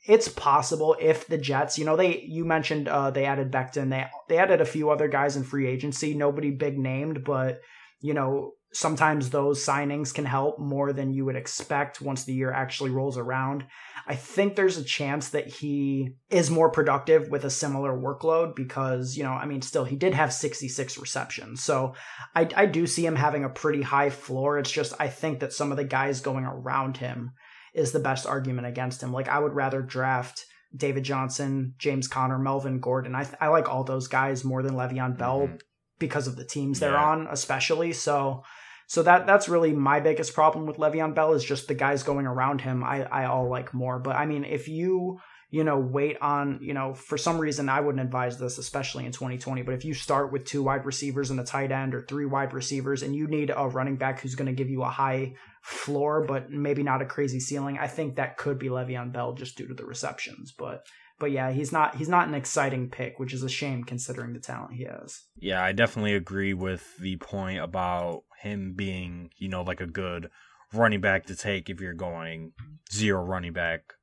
[0.06, 4.06] it's possible if the Jets, you know, they you mentioned uh, they added Becton, they
[4.28, 7.60] they added a few other guys in free agency, nobody big named, but
[8.00, 12.52] you know, sometimes those signings can help more than you would expect once the year
[12.52, 13.64] actually rolls around.
[14.06, 19.16] I think there's a chance that he is more productive with a similar workload because,
[19.16, 21.62] you know, I mean, still, he did have 66 receptions.
[21.62, 21.94] So
[22.34, 24.58] I, I do see him having a pretty high floor.
[24.58, 27.32] It's just, I think that some of the guys going around him
[27.74, 29.12] is the best argument against him.
[29.12, 30.44] Like, I would rather draft.
[30.76, 33.14] David Johnson, James Conner, Melvin Gordon.
[33.14, 35.56] I, I like all those guys more than Le'Veon Bell mm-hmm
[35.98, 37.04] because of the teams they're yeah.
[37.04, 37.92] on, especially.
[37.92, 38.42] So
[38.86, 42.26] so that that's really my biggest problem with Le'Veon Bell is just the guys going
[42.26, 42.82] around him.
[42.82, 43.98] I I all like more.
[43.98, 47.80] But I mean, if you you know wait on you know for some reason I
[47.80, 49.62] wouldn't advise this, especially in 2020.
[49.62, 52.54] But if you start with two wide receivers and a tight end or three wide
[52.54, 56.24] receivers, and you need a running back who's going to give you a high floor
[56.24, 59.68] but maybe not a crazy ceiling, I think that could be Le'Veon Bell just due
[59.68, 60.50] to the receptions.
[60.50, 60.86] But
[61.18, 64.40] but yeah, he's not he's not an exciting pick, which is a shame considering the
[64.40, 65.22] talent he has.
[65.36, 70.30] Yeah, I definitely agree with the point about him being, you know, like a good
[70.72, 72.52] running back to take if you're going
[72.92, 73.94] zero running back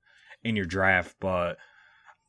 [0.44, 1.58] in your draft, but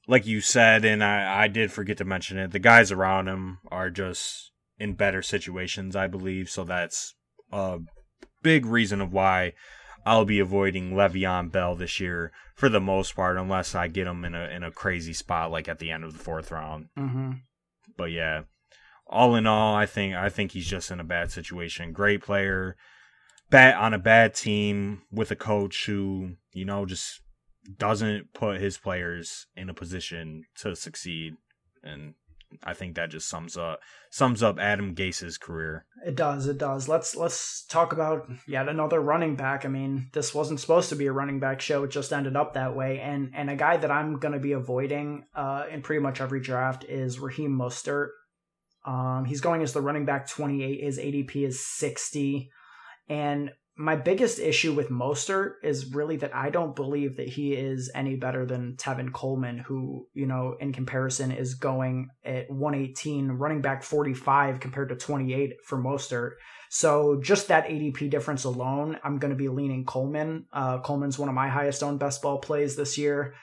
[0.09, 3.59] like you said, and I, I did forget to mention it, the guys around him
[3.70, 6.49] are just in better situations, I believe.
[6.49, 7.14] So that's
[7.53, 7.79] a
[8.42, 9.55] big reason of why
[10.07, 14.25] I'll be avoiding Le'Veon Bell this year for the most part, unless I get him
[14.25, 16.88] in a in a crazy spot like at the end of the fourth round.
[16.97, 17.33] Mm-hmm.
[17.97, 18.42] But yeah,
[19.09, 21.92] all in all, I think I think he's just in a bad situation.
[21.92, 22.77] Great player,
[23.51, 27.21] bad on a bad team with a coach who you know just
[27.77, 31.35] doesn't put his players in a position to succeed,
[31.83, 32.14] and
[32.62, 35.85] I think that just sums up sums up Adam Gase's career.
[36.07, 36.88] It does, it does.
[36.88, 39.64] Let's let's talk about yet another running back.
[39.64, 42.55] I mean, this wasn't supposed to be a running back show; it just ended up
[42.55, 43.01] that way.
[43.01, 46.40] And and a guy that I'm going to be avoiding uh, in pretty much every
[46.40, 48.09] draft is Raheem Mostert.
[48.85, 50.83] Um, he's going as the running back 28.
[50.83, 52.51] His ADP is 60,
[53.09, 57.91] and my biggest issue with Mostert is really that I don't believe that he is
[57.95, 63.61] any better than Tevin Coleman, who, you know, in comparison is going at 118, running
[63.61, 66.33] back 45 compared to 28 for Mostert.
[66.71, 70.47] So just that ADP difference alone, I'm going to be leaning Coleman.
[70.53, 73.35] Uh, Coleman's one of my highest owned best ball plays this year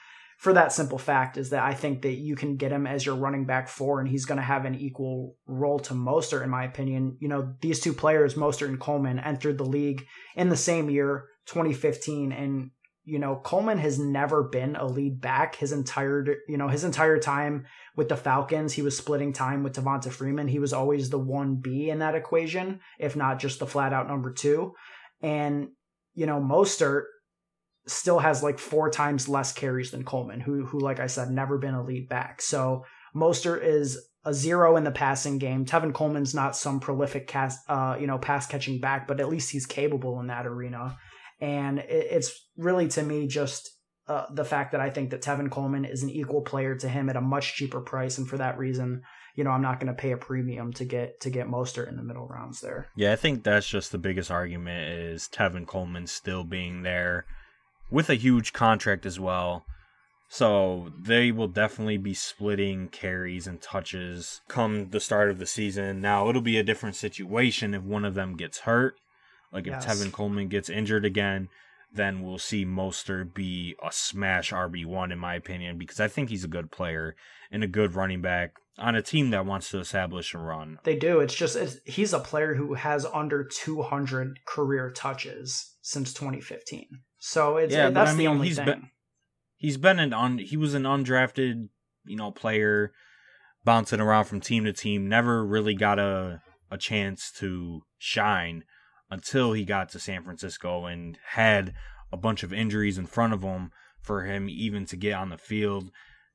[0.44, 3.14] for that simple fact is that I think that you can get him as your
[3.14, 6.64] running back four, and he's going to have an equal role to Mostert, in my
[6.64, 7.16] opinion.
[7.18, 10.04] You know, these two players, Mostert and Coleman, entered the league
[10.36, 12.70] in the same year, 2015, and
[13.04, 17.18] you know Coleman has never been a lead back his entire you know his entire
[17.18, 17.64] time
[17.96, 18.74] with the Falcons.
[18.74, 20.48] He was splitting time with Devonta Freeman.
[20.48, 24.08] He was always the one B in that equation, if not just the flat out
[24.08, 24.74] number two.
[25.22, 25.68] And
[26.12, 27.04] you know Mostert
[27.86, 31.58] still has like four times less carries than Coleman, who who like I said never
[31.58, 32.40] been a lead back.
[32.40, 35.66] So Moster is a zero in the passing game.
[35.66, 39.50] Tevin Coleman's not some prolific cast, uh, you know, pass catching back, but at least
[39.50, 40.96] he's capable in that arena.
[41.40, 43.70] And it, it's really to me just
[44.08, 47.08] uh, the fact that I think that Tevin Coleman is an equal player to him
[47.08, 49.02] at a much cheaper price, and for that reason,
[49.34, 51.96] you know, I'm not going to pay a premium to get to get Mostert in
[51.96, 52.88] the middle rounds there.
[52.96, 57.26] Yeah, I think that's just the biggest argument is Tevin Coleman still being there
[57.90, 59.64] with a huge contract as well.
[60.28, 66.00] So they will definitely be splitting carries and touches come the start of the season.
[66.00, 68.96] Now it'll be a different situation if one of them gets hurt.
[69.52, 69.86] Like if yes.
[69.86, 71.48] Tevin Coleman gets injured again,
[71.92, 76.44] then we'll see Moster be a smash RB1 in my opinion because I think he's
[76.44, 77.14] a good player
[77.52, 80.80] and a good running back on a team that wants to establish a run.
[80.82, 81.20] They do.
[81.20, 86.88] It's just it's, he's a player who has under 200 career touches since 2015.
[87.18, 88.64] So it's yeah, that's I mean, the only he's thing.
[88.64, 88.90] Been,
[89.56, 91.68] he's been an un he was an undrafted,
[92.06, 92.92] you know, player
[93.64, 98.64] bouncing around from team to team, never really got a a chance to shine
[99.10, 101.74] until he got to San Francisco and had
[102.10, 103.70] a bunch of injuries in front of him
[104.00, 105.90] for him even to get on the field.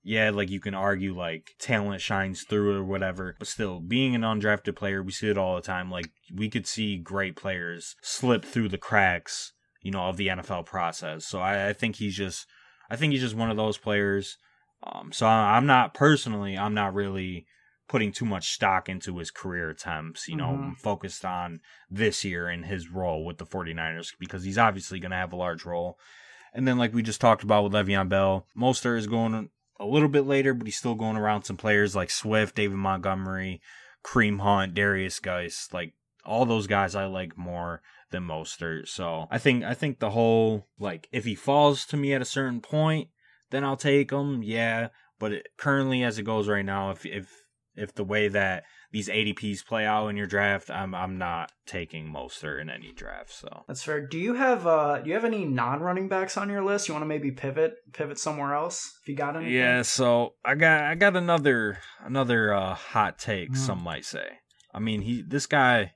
[0.10, 4.22] Yeah, like you can argue like talent shines through or whatever, but still being an
[4.22, 5.92] undrafted player, we see it all the time.
[5.92, 10.66] Like we could see great players slip through the cracks you know, of the NFL
[10.66, 11.26] process.
[11.26, 12.48] So I, I think he's just,
[12.90, 14.38] I think he's just one of those players.
[14.84, 17.46] Um, so I, am not personally, I'm not really
[17.88, 20.28] putting too much stock into his career attempts.
[20.28, 20.74] You know, mm-hmm.
[20.74, 25.18] focused on this year and his role with the 49ers because he's obviously going to
[25.18, 25.98] have a large role.
[26.54, 30.10] And then, like we just talked about with Le'Veon Bell, Mostert is going a little
[30.10, 33.62] bit later, but he's still going around some players like Swift, David Montgomery,
[34.04, 35.70] Kareem Hunt, Derrius Guice.
[35.72, 35.94] Like
[36.26, 38.88] all those guys I like more than Mostert.
[38.88, 42.26] So I think I think the whole like if he falls to me at a
[42.26, 43.10] certain point,
[43.52, 44.44] then I'll take him.
[44.44, 44.90] Yeah,
[45.20, 47.32] but it, currently as it goes right now, if if
[47.76, 52.12] if the way that these ADPs play out in your draft, I'm I'm not taking
[52.12, 53.32] Mostert in any draft.
[53.32, 54.06] So that's fair.
[54.06, 56.88] Do you have uh do you have any non running backs on your list?
[56.88, 59.52] You want to maybe pivot pivot somewhere else if you got any?
[59.52, 63.52] Yeah, so I got I got another another uh hot take.
[63.52, 63.58] Mm.
[63.58, 64.40] Some might say.
[64.74, 65.94] I mean, he this guy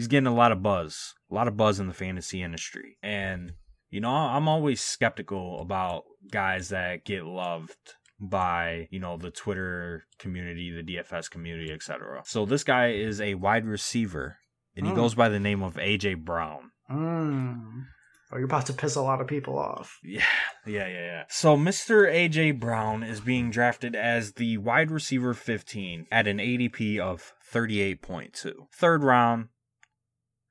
[0.00, 2.96] he's getting a lot of buzz, a lot of buzz in the fantasy industry.
[3.02, 3.52] And,
[3.90, 7.76] you know, I'm always skeptical about guys that get loved
[8.20, 12.22] by, you know, the Twitter community, the DFS community, etc.
[12.26, 14.38] So this guy is a wide receiver
[14.76, 14.96] and he mm.
[14.96, 16.70] goes by the name of AJ Brown.
[16.90, 17.84] Mm.
[18.32, 19.98] Oh, you're about to piss a lot of people off.
[20.04, 20.24] Yeah,
[20.64, 21.22] yeah, yeah, yeah.
[21.28, 22.08] So Mr.
[22.08, 28.52] AJ Brown is being drafted as the wide receiver 15 at an ADP of 38.2.
[28.72, 29.48] Third round,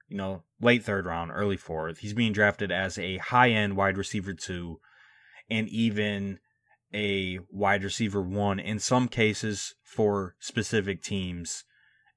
[0.09, 1.99] you know, late third round, early fourth.
[1.99, 4.79] He's being drafted as a high end wide receiver two
[5.49, 6.39] and even
[6.93, 11.63] a wide receiver one in some cases for specific teams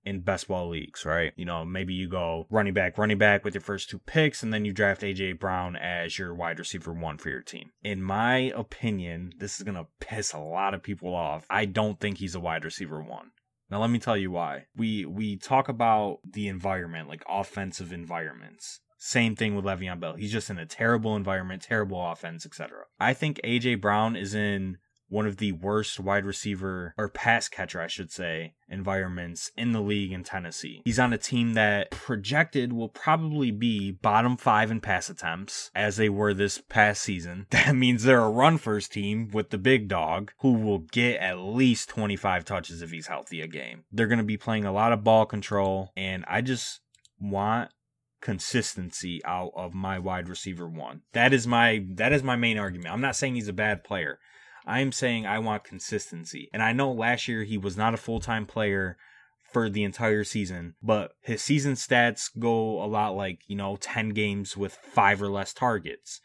[0.04, 1.32] in best ball leagues, right?
[1.36, 4.52] You know, maybe you go running back, running back with your first two picks, and
[4.52, 7.70] then you draft AJ Brown as your wide receiver one for your team.
[7.82, 11.46] In my opinion, this is going to piss a lot of people off.
[11.48, 13.30] I don't think he's a wide receiver one.
[13.70, 14.66] Now let me tell you why.
[14.76, 18.80] We we talk about the environment, like offensive environments.
[19.04, 20.14] Same thing with Le'Veon Bell.
[20.14, 22.84] He's just in a terrible environment, terrible offense, etc.
[23.00, 27.80] I think AJ Brown is in one of the worst wide receiver or pass catcher,
[27.80, 30.82] I should say, environments in the league in Tennessee.
[30.84, 35.96] He's on a team that projected will probably be bottom five in pass attempts as
[35.96, 37.46] they were this past season.
[37.62, 41.40] That means they're a run first team with the big dog who will get at
[41.40, 43.82] least 25 touches if he's healthy a game.
[43.90, 46.80] They're going to be playing a lot of ball control, and I just
[47.20, 47.70] want
[48.22, 51.02] consistency out of my wide receiver one.
[51.12, 52.94] That is my that is my main argument.
[52.94, 54.18] I'm not saying he's a bad player.
[54.66, 56.48] I'm saying I want consistency.
[56.52, 58.96] And I know last year he was not a full time player
[59.52, 64.10] for the entire season, but his season stats go a lot like, you know, 10
[64.10, 66.20] games with five or less targets.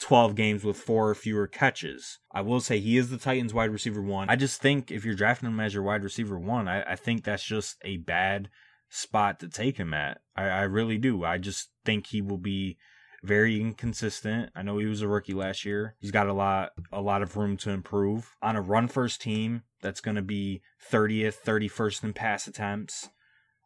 [0.00, 2.20] 12 games with four or fewer catches.
[2.30, 4.30] I will say he is the Titans wide receiver one.
[4.30, 7.24] I just think if you're drafting him as your wide receiver one, I, I think
[7.24, 8.48] that's just a bad
[8.88, 10.20] spot to take him at.
[10.36, 11.24] I, I really do.
[11.24, 12.78] I just think he will be
[13.22, 14.50] very inconsistent.
[14.54, 15.96] I know he was a rookie last year.
[16.00, 18.36] He's got a lot a lot of room to improve.
[18.42, 23.08] On a run first team that's going to be 30th, 31st in pass attempts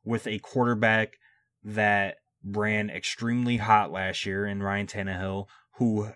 [0.04, 1.18] with a quarterback
[1.62, 6.08] that ran extremely hot last year in Ryan Tannehill who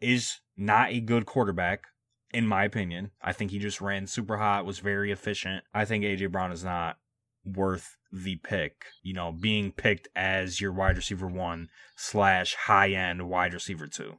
[0.00, 1.84] is not a good quarterback
[2.32, 3.10] in my opinion.
[3.20, 5.64] I think he just ran super hot, was very efficient.
[5.74, 6.96] I think AJ Brown is not
[7.44, 8.86] worth the pick.
[9.02, 14.18] You know, being picked as your wide receiver one slash high end wide receiver two.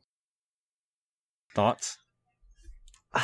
[1.54, 1.98] Thoughts?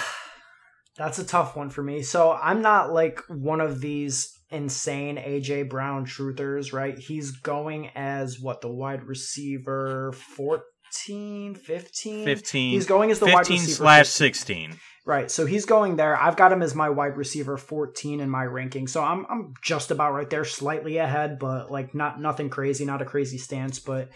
[0.98, 2.02] That's a tough one for me.
[2.02, 6.98] So I'm not like one of these insane AJ Brown truthers, right?
[6.98, 12.26] He's going as what the wide receiver 14, 15?
[12.26, 12.72] 15.
[12.74, 14.34] He's going as the 15 wide receiver slash 15.
[14.34, 14.80] 16.
[15.10, 15.32] Right.
[15.32, 16.15] So he's going there.
[16.15, 18.88] I've got him as my wide receiver 14 in my ranking.
[18.88, 23.02] So I'm I'm just about right there, slightly ahead, but like not nothing crazy, not
[23.02, 23.80] a crazy stance.
[23.80, 24.10] But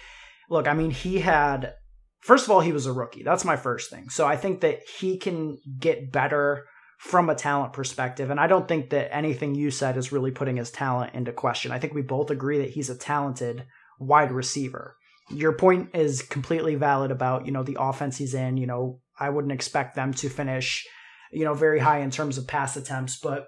[0.51, 1.73] look, I mean, he had
[2.21, 3.23] first of all, he was a rookie.
[3.23, 4.09] That's my first thing.
[4.09, 6.67] So I think that he can get better
[6.99, 8.29] from a talent perspective.
[8.29, 11.71] And I don't think that anything you said is really putting his talent into question.
[11.71, 13.65] I think we both agree that he's a talented
[13.97, 14.95] wide receiver.
[15.31, 19.29] Your point is completely valid about, you know, the offense he's in, you know, I
[19.29, 20.85] wouldn't expect them to finish,
[21.31, 23.17] you know, very high in terms of pass attempts.
[23.17, 23.47] But,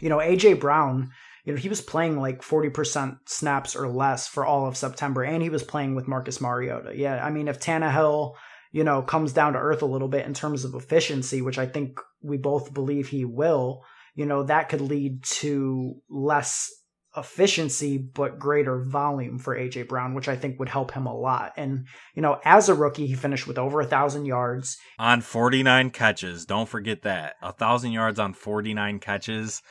[0.00, 1.10] you know, AJ Brown,
[1.44, 5.42] you know, he was playing like 40% snaps or less for all of September, and
[5.42, 6.92] he was playing with Marcus Mariota.
[6.94, 8.34] Yeah, I mean, if Tannehill,
[8.70, 11.66] you know, comes down to earth a little bit in terms of efficiency, which I
[11.66, 13.82] think we both believe he will,
[14.14, 16.70] you know, that could lead to less
[17.16, 21.52] efficiency but greater volume for AJ Brown, which I think would help him a lot.
[21.56, 25.90] And you know, as a rookie, he finished with over a thousand yards on 49
[25.90, 26.44] catches.
[26.44, 29.62] Don't forget that a thousand yards on 49 catches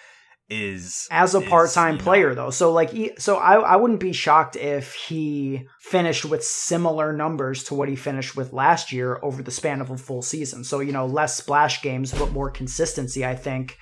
[0.50, 2.50] is as a is, part-time you know, player though.
[2.50, 7.64] So like he, so I, I wouldn't be shocked if he finished with similar numbers
[7.66, 10.64] to what he finished with last year over the span of a full season.
[10.64, 13.78] So you know less splash games but more consistency i think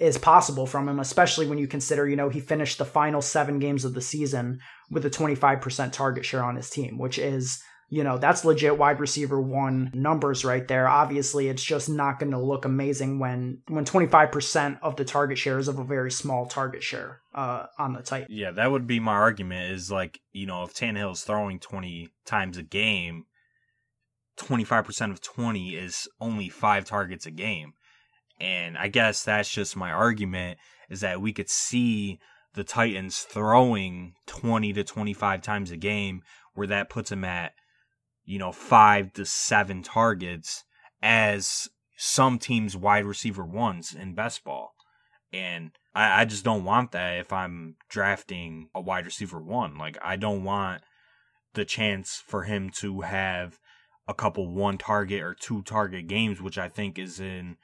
[0.00, 3.58] is possible from him especially when you consider you know he finished the final seven
[3.58, 4.58] games of the season
[4.90, 9.00] with a 25% target share on his team which is you know, that's legit wide
[9.00, 10.88] receiver one numbers right there.
[10.88, 15.58] Obviously, it's just not going to look amazing when when 25% of the target share
[15.58, 18.28] is of a very small target share uh, on the tight.
[18.30, 22.56] Yeah, that would be my argument is like, you know, if Tannehill's throwing 20 times
[22.56, 23.26] a game,
[24.38, 27.74] 25% of 20 is only five targets a game.
[28.40, 30.56] And I guess that's just my argument
[30.88, 32.20] is that we could see
[32.54, 36.22] the Titans throwing 20 to 25 times a game
[36.54, 37.52] where that puts them at
[38.24, 40.64] you know, five to seven targets
[41.02, 44.74] as some teams' wide receiver ones in best ball.
[45.32, 49.76] And I, I just don't want that if I'm drafting a wide receiver one.
[49.76, 50.82] Like, I don't want
[51.54, 53.58] the chance for him to have
[54.08, 57.56] a couple one target or two target games, which I think is in,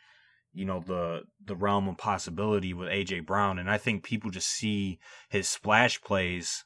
[0.52, 3.58] you know, the the realm of possibility with AJ Brown.
[3.58, 6.64] And I think people just see his splash plays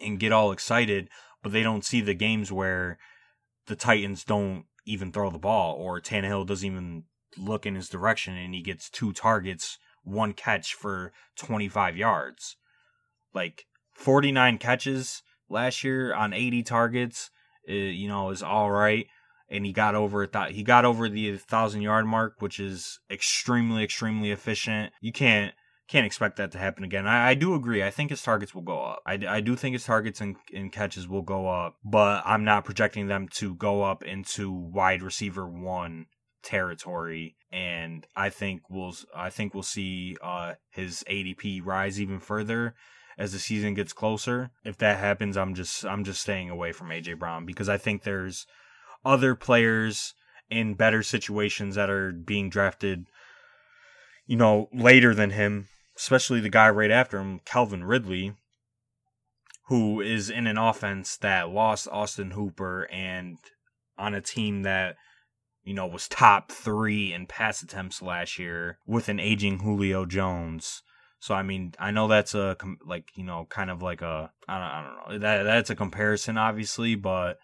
[0.00, 1.08] and get all excited
[1.46, 2.98] but they don't see the games where
[3.68, 7.04] the Titans don't even throw the ball or Tannehill doesn't even
[7.38, 12.56] look in his direction and he gets two targets, one catch for 25 yards.
[13.32, 17.30] Like 49 catches last year on 80 targets,
[17.68, 19.06] uh, you know, is all right.
[19.48, 23.84] And he got over th- he got over the thousand yard mark, which is extremely,
[23.84, 24.92] extremely efficient.
[25.00, 25.54] You can't
[25.88, 27.06] can't expect that to happen again.
[27.06, 27.82] I, I do agree.
[27.82, 29.02] I think his targets will go up.
[29.06, 32.64] I, I do think his targets and, and catches will go up, but I'm not
[32.64, 36.06] projecting them to go up into wide receiver one
[36.42, 42.76] territory and I think we'll I think we'll see uh his ADP rise even further
[43.18, 44.50] as the season gets closer.
[44.64, 48.02] If that happens, I'm just I'm just staying away from AJ Brown because I think
[48.02, 48.46] there's
[49.04, 50.14] other players
[50.50, 53.06] in better situations that are being drafted,
[54.26, 58.34] you know, later than him, especially the guy right after him, Calvin Ridley,
[59.68, 63.38] who is in an offense that lost Austin Hooper and
[63.98, 64.96] on a team that
[65.64, 70.82] you know was top 3 in pass attempts last year with an aging Julio Jones.
[71.18, 74.58] So I mean, I know that's a like you know kind of like a I
[74.58, 77.38] don't, I don't know that that's a comparison obviously, but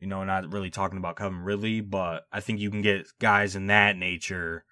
[0.00, 3.56] you know not really talking about Calvin Ridley, but I think you can get guys
[3.56, 4.64] in that nature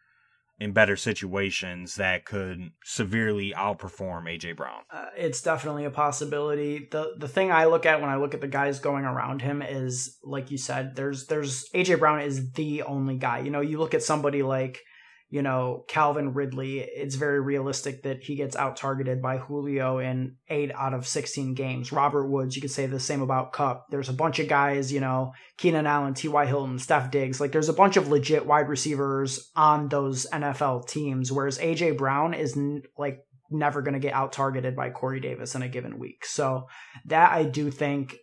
[0.61, 4.83] in better situations that could severely outperform AJ Brown.
[4.93, 6.87] Uh, it's definitely a possibility.
[6.91, 9.63] the The thing I look at when I look at the guys going around him
[9.63, 13.41] is, like you said, there's there's AJ Brown is the only guy.
[13.41, 14.83] You know, you look at somebody like
[15.31, 20.35] you know, Calvin Ridley, it's very realistic that he gets out targeted by Julio in
[20.49, 21.93] eight out of 16 games.
[21.93, 23.87] Robert Woods, you could say the same about Kupp.
[23.91, 26.47] There's a bunch of guys, you know, Keenan Allen, T.Y.
[26.47, 27.41] Hilton, Steph Diggs.
[27.41, 31.93] Like, there's a bunch of legit wide receivers on those NFL teams, whereas A.J.
[31.93, 32.59] Brown is
[32.99, 33.21] like
[33.51, 36.25] never going to get out targeted by Corey Davis in a given week.
[36.25, 36.67] So
[37.05, 38.17] that I do think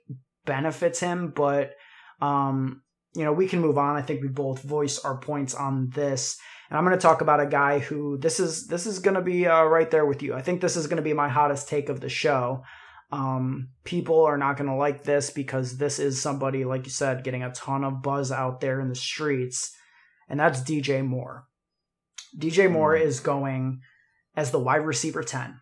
[0.46, 1.72] benefits him, but,
[2.22, 2.82] um,
[3.16, 3.96] you know, we can move on.
[3.96, 6.38] I think we both voice our points on this.
[6.70, 9.22] And I'm going to talk about a guy who this is this is going to
[9.22, 10.34] be uh, right there with you.
[10.34, 12.64] I think this is going to be my hottest take of the show.
[13.12, 17.24] Um, people are not going to like this because this is somebody, like you said,
[17.24, 19.74] getting a ton of buzz out there in the streets,
[20.28, 21.46] and that's DJ Moore.
[22.38, 23.02] DJ Moore mm.
[23.02, 23.80] is going
[24.36, 25.62] as the wide receiver 10.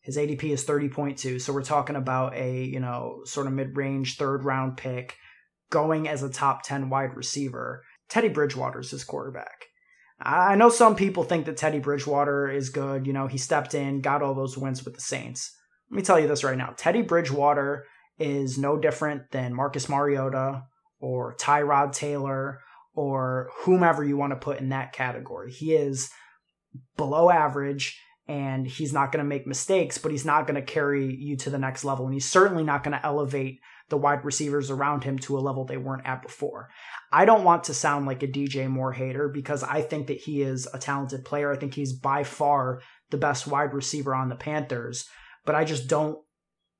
[0.00, 4.44] His ADP is 30.2, so we're talking about a, you know, sort of mid-range third
[4.44, 5.16] round pick
[5.70, 7.82] going as a top 10 wide receiver.
[8.08, 9.66] Teddy Bridgewater's his quarterback.
[10.20, 13.06] I know some people think that Teddy Bridgewater is good.
[13.06, 15.54] You know, he stepped in, got all those wins with the Saints.
[15.90, 17.84] Let me tell you this right now Teddy Bridgewater
[18.18, 20.64] is no different than Marcus Mariota
[21.00, 22.60] or Tyrod Taylor
[22.94, 25.52] or whomever you want to put in that category.
[25.52, 26.10] He is
[26.96, 31.14] below average and he's not going to make mistakes, but he's not going to carry
[31.14, 32.06] you to the next level.
[32.06, 35.64] And he's certainly not going to elevate the wide receivers around him to a level
[35.64, 36.68] they weren't at before.
[37.12, 40.42] I don't want to sound like a DJ Moore hater because I think that he
[40.42, 41.52] is a talented player.
[41.52, 42.80] I think he's by far
[43.10, 45.08] the best wide receiver on the Panthers,
[45.44, 46.18] but I just don't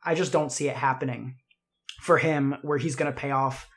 [0.03, 1.37] I just don't see it happening
[2.01, 3.69] for him where he's going to pay off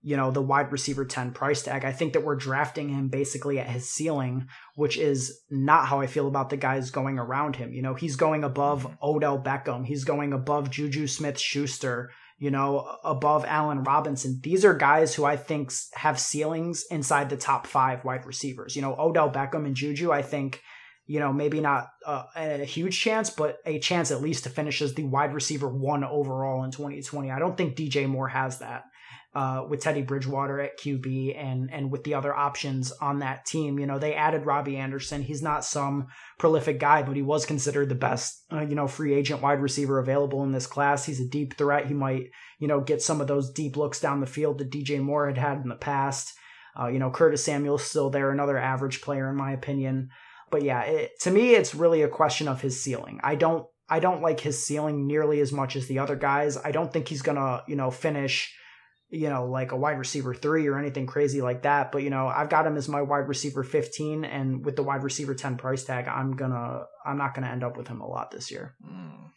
[0.00, 1.84] you know the wide receiver 10 price tag.
[1.84, 6.06] I think that we're drafting him basically at his ceiling, which is not how I
[6.06, 7.72] feel about the guys going around him.
[7.72, 8.94] You know, he's going above mm-hmm.
[9.02, 14.40] Odell Beckham, he's going above Juju Smith-Schuster, you know, above Allen Robinson.
[14.42, 18.76] These are guys who I think have ceilings inside the top five wide receivers.
[18.76, 20.62] You know, Odell Beckham and Juju, I think,
[21.06, 24.80] you know, maybe not a, a huge chance, but a chance at least to finish
[24.80, 27.30] as the wide receiver one overall in 2020.
[27.30, 28.84] I don't think DJ Moore has that
[29.38, 33.78] uh, with Teddy Bridgewater at QB and and with the other options on that team.
[33.78, 35.22] You know, they added Robby Anderson.
[35.22, 36.08] He's not some
[36.40, 40.00] prolific guy, but he was considered the best, uh, you know, free agent wide receiver
[40.00, 41.04] available in this class.
[41.04, 41.86] He's a deep threat.
[41.86, 45.00] He might, you know, get some of those deep looks down the field that DJ
[45.00, 46.34] Moore had had in the past.
[46.76, 50.10] Uh, you know, Curtis Samuel's still there, another average player in my opinion.
[50.50, 53.20] But yeah, it, to me, it's really a question of his ceiling.
[53.22, 56.56] I don't, I don't like his ceiling nearly as much as the other guys.
[56.56, 58.52] I don't think he's gonna, you know, finish
[59.10, 61.92] you know, like a wide receiver three or anything crazy like that.
[61.92, 65.02] But, you know, I've got him as my wide receiver 15 and with the wide
[65.02, 68.30] receiver 10 price tag, I'm gonna, I'm not gonna end up with him a lot
[68.30, 68.74] this year.
[68.84, 69.30] Mm.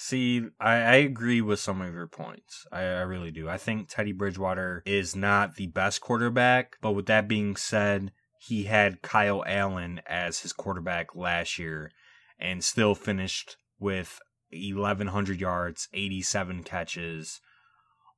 [0.00, 2.64] See, I, I, agree with some of your points.
[2.70, 3.48] I, I really do.
[3.48, 8.64] I think Teddy Bridgewater is not the best quarterback, but with that being said, he
[8.64, 11.90] had Kyle Allen as his quarterback last year
[12.38, 14.20] and still finished with
[14.52, 17.40] 1,100 yards, 87 catches,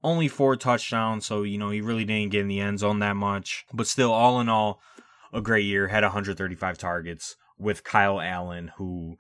[0.03, 3.17] only four touchdowns, so you know he really didn't get in the end zone that
[3.17, 3.65] much.
[3.73, 4.81] But still, all in all,
[5.33, 5.89] a great year.
[5.89, 9.17] Had 135 targets with Kyle Allen, who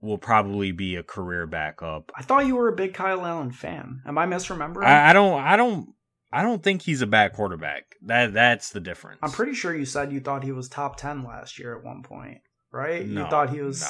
[0.00, 2.10] will probably be a career backup.
[2.14, 4.02] I thought you were a big Kyle Allen fan.
[4.06, 4.84] Am I misremembering?
[4.84, 5.40] I, I don't.
[5.40, 5.94] I don't.
[6.32, 7.96] I don't think he's a bad quarterback.
[8.02, 9.18] That that's the difference.
[9.22, 12.02] I'm pretty sure you said you thought he was top ten last year at one
[12.02, 12.38] point,
[12.72, 13.06] right?
[13.06, 13.82] No, you thought he was.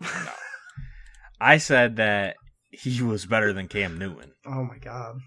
[0.00, 0.06] No.
[0.24, 0.32] no.
[1.40, 2.36] I said that
[2.70, 4.32] he was better than Cam Newton.
[4.44, 5.18] Oh my god.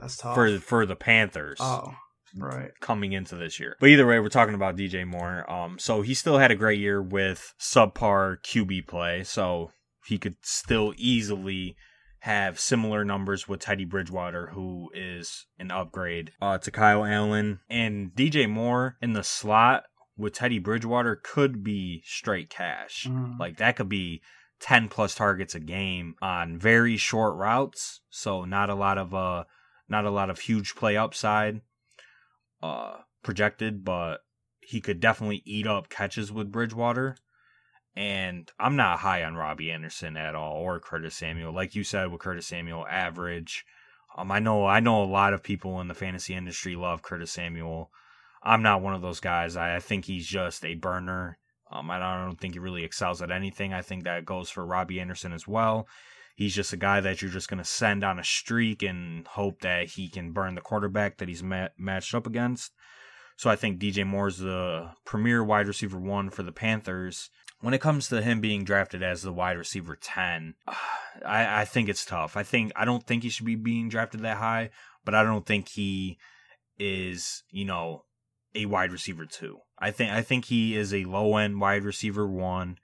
[0.00, 1.58] That's tough for for the Panthers.
[1.60, 1.94] Oh,
[2.36, 2.70] right.
[2.80, 5.50] Coming into this year, but either way, we're talking about DJ Moore.
[5.50, 9.70] Um, so he still had a great year with subpar QB play, so
[10.06, 11.76] he could still easily
[12.20, 18.10] have similar numbers with Teddy Bridgewater, who is an upgrade uh, to Kyle Allen and
[18.14, 19.84] DJ Moore in the slot
[20.16, 23.06] with Teddy Bridgewater could be straight cash.
[23.08, 23.38] Mm.
[23.38, 24.20] Like that could be
[24.60, 29.44] 10 plus targets a game on very short routes, so not a lot of uh
[29.88, 31.60] not a lot of huge play upside
[32.62, 34.20] uh projected, but
[34.60, 37.16] he could definitely eat up catches with Bridgewater.
[37.96, 41.52] And I'm not high on Robby Anderson at all or Curtis Samuel.
[41.52, 43.64] Like you said with Curtis Samuel, average.
[44.16, 47.32] Um, I know I know a lot of people in the fantasy industry love Curtis
[47.32, 47.90] Samuel.
[48.42, 49.56] I'm not one of those guys.
[49.56, 51.38] I, I think he's just a burner.
[51.70, 53.72] Um, I don't think he really excels at anything.
[53.72, 55.86] I think that goes for Robby Anderson as well.
[56.38, 59.62] He's just a guy that you're just going to send on a streak and hope
[59.62, 62.70] that he can burn the quarterback that he's ma- matched up against.
[63.36, 67.28] So I think DJ Moore is the premier wide receiver one for the Panthers.
[67.60, 70.54] When it comes to him being drafted as the wide receiver 10,
[71.26, 72.36] I, I think it's tough.
[72.36, 74.70] I think I don't think he should be being drafted that high,
[75.04, 76.18] but I don't think he
[76.78, 78.04] is, you know,
[78.54, 79.58] a wide receiver two.
[79.76, 82.78] I think I think he is a low end wide receiver one,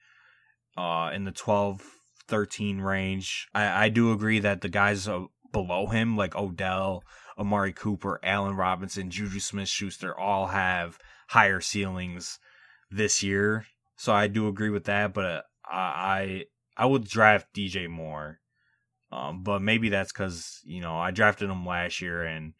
[0.76, 1.93] uh, in the 12,
[2.28, 3.48] 13 range.
[3.54, 5.08] I, I do agree that the guys
[5.52, 7.02] below him, like Odell,
[7.38, 10.98] Amari Cooper, Allen Robinson, Juju Smith Schuster, all have
[11.28, 12.38] higher ceilings
[12.90, 13.66] this year.
[13.96, 16.44] So I do agree with that, but I I
[16.76, 18.40] I would draft DJ Moore.
[19.12, 22.54] Um, but maybe that's because you know I drafted him last year and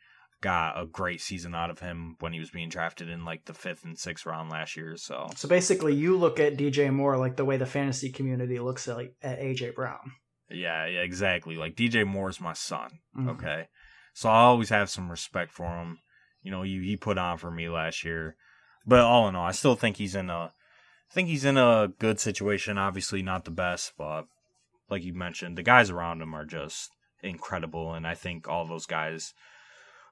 [0.44, 3.54] got a great season out of him when he was being drafted in like the
[3.54, 4.94] fifth and sixth round last year.
[4.98, 8.86] So, so basically, you look at DJ Moore like the way the fantasy community looks
[8.86, 10.12] at, like, at AJ Brown.
[10.50, 11.56] Yeah, yeah, exactly.
[11.56, 12.98] Like DJ Moore is my son.
[13.16, 13.30] Mm-hmm.
[13.30, 13.68] Okay,
[14.12, 16.00] so I always have some respect for him.
[16.42, 18.36] You know, he he put on for me last year,
[18.86, 20.52] but all in all, I still think he's in a,
[21.10, 22.76] I think he's in a good situation.
[22.76, 24.26] Obviously, not the best, but
[24.90, 26.90] like you mentioned, the guys around him are just
[27.22, 29.32] incredible, and I think all those guys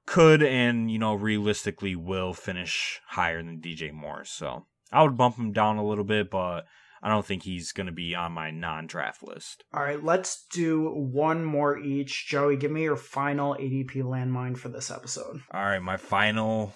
[0.07, 4.25] could and you know realistically will finish higher than DJ Moore.
[4.25, 6.65] So I would bump him down a little bit, but
[7.03, 9.65] I don't think he's going to be on my non-draft list.
[9.75, 12.27] All right, let's do one more each.
[12.29, 15.41] Joey, give me your final ADP landmine for this episode.
[15.53, 16.73] All right, my final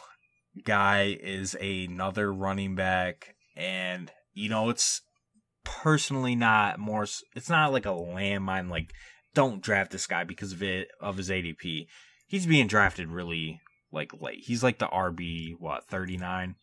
[0.65, 5.03] guy is another running back and you know it's
[5.65, 8.91] personally not more it's not like a landmine like
[9.35, 11.87] don't draft this guy because of it of his ADP
[12.27, 13.61] he's being drafted really
[13.93, 14.45] like late.
[14.45, 16.57] He's like the RB what thirty nine.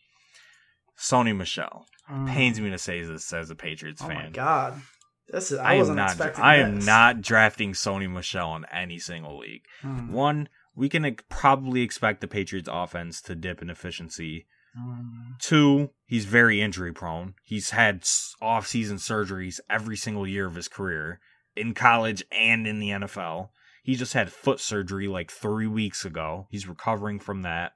[0.97, 2.27] Sony Michel mm.
[2.27, 4.17] pains me to say this as a Patriots oh fan.
[4.17, 4.81] Oh my god,
[5.27, 6.43] this is I, I wasn't not, expecting.
[6.43, 6.65] I this.
[6.65, 9.63] am not drafting Sony Michel in any single league.
[9.81, 10.11] Mm.
[10.11, 14.47] One, we can probably expect the Patriots offense to dip in efficiency.
[14.77, 15.39] Mm.
[15.39, 17.35] Two, he's very injury prone.
[17.43, 18.03] He's had
[18.41, 21.19] off season surgeries every single year of his career
[21.55, 23.49] in college and in the NFL.
[23.83, 26.47] He just had foot surgery like three weeks ago.
[26.49, 27.73] He's recovering from that.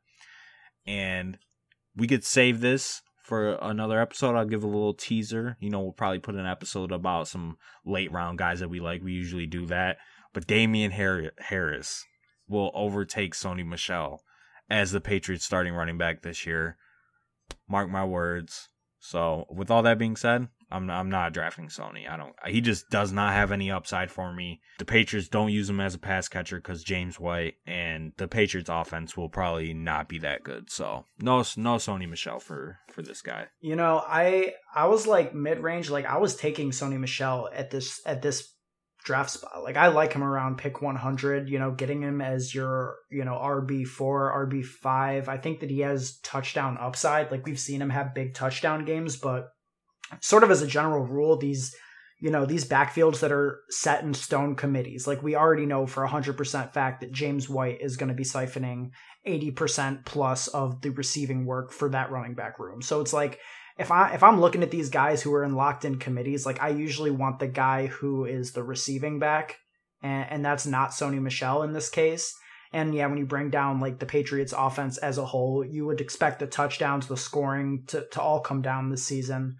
[0.86, 1.38] And
[1.96, 4.36] we could save this for another episode.
[4.36, 5.58] I'll give a little teaser.
[5.60, 9.04] You know, we'll probably put an episode about some late round guys that we like.
[9.04, 9.98] We usually do that.
[10.34, 12.06] But Damien Harris
[12.48, 14.24] will overtake Sony Michel
[14.70, 16.78] as the Patriots starting running back this year.
[17.68, 18.70] Mark my words.
[19.00, 22.10] So, with all that being said, I'm I'm not drafting Sony.
[22.10, 22.36] I don't.
[22.46, 24.62] He just does not have any upside for me.
[24.80, 28.70] The Patriots don't use him as a pass catcher because James White and the Patriots
[28.70, 30.70] offense will probably not be that good.
[30.70, 33.48] So no no Sony Michel for for this guy.
[33.62, 35.90] You know, I I was like mid range.
[35.90, 38.54] Like I was taking Sony Michel at this at this
[39.08, 39.64] draft spot.
[39.64, 43.36] Like I like him around pick 100, you know, getting him as your, you know,
[43.36, 45.30] RB4, RB5.
[45.30, 47.32] I think that he has touchdown upside.
[47.32, 49.50] Like we've seen him have big touchdown games, but
[50.22, 51.76] sort of as a general rule, these
[52.20, 56.04] you know these backfields that are set in stone committees like we already know for
[56.04, 58.90] 100% fact that james white is going to be siphoning
[59.28, 63.40] 80% plus of the receiving work for that running back room so it's like
[63.78, 66.60] if i if i'm looking at these guys who are in locked in committees like
[66.60, 69.58] i usually want the guy who is the receiving back
[70.02, 72.34] and, and that's not sony Michel in this case
[72.74, 76.02] and yeah, when you bring down like the Patriots offense as a whole, you would
[76.02, 79.58] expect the touchdowns, the scoring to, to all come down this season.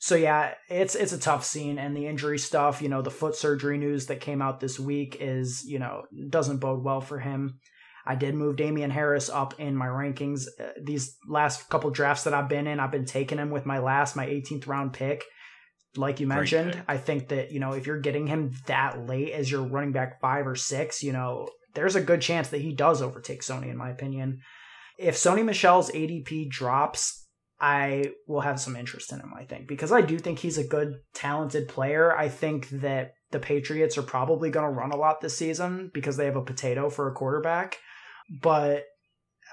[0.00, 3.34] So yeah, it's it's a tough scene, and the injury stuff, you know, the foot
[3.34, 7.58] surgery news that came out this week is, you know, doesn't bode well for him.
[8.06, 10.46] I did move Damien Harris up in my rankings.
[10.58, 13.80] Uh, these last couple drafts that I've been in, I've been taking him with my
[13.80, 15.24] last, my 18th round pick.
[15.94, 19.50] Like you mentioned, I think that, you know, if you're getting him that late as
[19.50, 23.02] your running back five or six, you know, there's a good chance that he does
[23.02, 24.40] overtake Sony, in my opinion.
[24.96, 27.17] If Sony Michel's ADP drops,
[27.60, 30.66] I will have some interest in him, I think, because I do think he's a
[30.66, 32.16] good, talented player.
[32.16, 36.16] I think that the Patriots are probably going to run a lot this season because
[36.16, 37.78] they have a potato for a quarterback.
[38.42, 38.84] But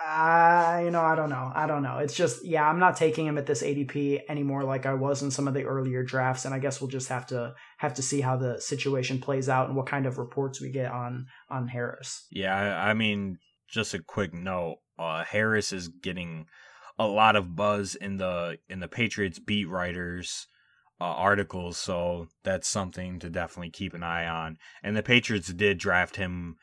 [0.04, 1.52] uh, you know, I don't know.
[1.56, 2.00] I don't know.
[2.00, 5.32] It's just, yeah, I'm not taking him at this ADP anymore like I was in
[5.32, 8.20] some of the earlier drafts, and I guess we'll just have to have to see
[8.20, 12.28] how the situation plays out and what kind of reports we get on on Harris.
[12.30, 13.38] Yeah, I, I mean,
[13.70, 16.48] just a quick note: uh, Harris is getting
[16.98, 20.48] a lot of buzz in the in the Patriots beat writers
[21.02, 24.58] uh, articles, so that's something to definitely keep an eye on.
[24.82, 26.56] And the Patriots did draft him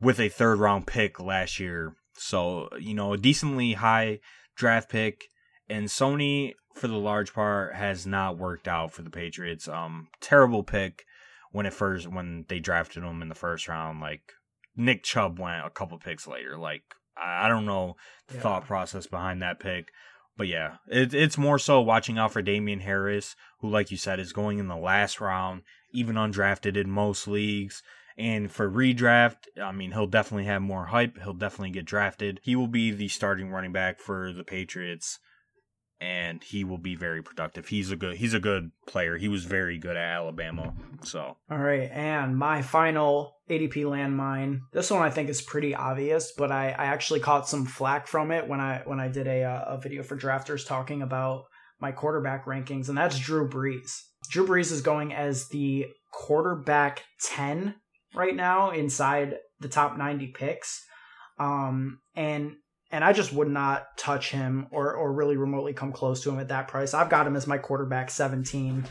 [0.00, 4.20] with a third round pick last year so, you know, a decently high
[4.54, 5.28] draft pick.
[5.68, 9.68] And Sony, for the large part, has not worked out for the Patriots.
[9.68, 11.04] Um, terrible pick
[11.52, 14.00] when it first when they drafted him in the first round.
[14.00, 14.32] Like
[14.76, 16.56] Nick Chubb went a couple picks later.
[16.56, 16.82] Like
[17.16, 17.96] I, don't know
[18.28, 18.40] the yeah.
[18.40, 19.90] thought process behind that pick.
[20.36, 24.18] But yeah, it, it's more so watching out for Damien Harris, who, like you said,
[24.18, 25.62] is going in the last round,
[25.92, 27.82] even undrafted in most leagues.
[28.16, 31.18] And for redraft, I mean, he'll definitely have more hype.
[31.22, 32.40] He'll definitely get drafted.
[32.42, 35.18] He will be the starting running back for the Patriots
[36.00, 37.68] and he will be very productive.
[37.68, 39.16] He's a good he's a good player.
[39.16, 40.74] He was very good at Alabama.
[41.02, 44.60] So All right, and my final ADP landmine.
[44.72, 48.30] This one I think is pretty obvious, but I, I actually caught some flack from
[48.30, 51.44] it when I when I did a uh, a video for drafters talking about
[51.80, 54.00] my quarterback rankings, and that's Drew Brees.
[54.30, 57.74] Drew Brees is going as the quarterback 10
[58.14, 60.82] right now inside the top 90 picks.
[61.38, 62.52] Um, and
[62.90, 66.38] and I just would not touch him or or really remotely come close to him
[66.38, 66.94] at that price.
[66.94, 68.84] I've got him as my quarterback 17.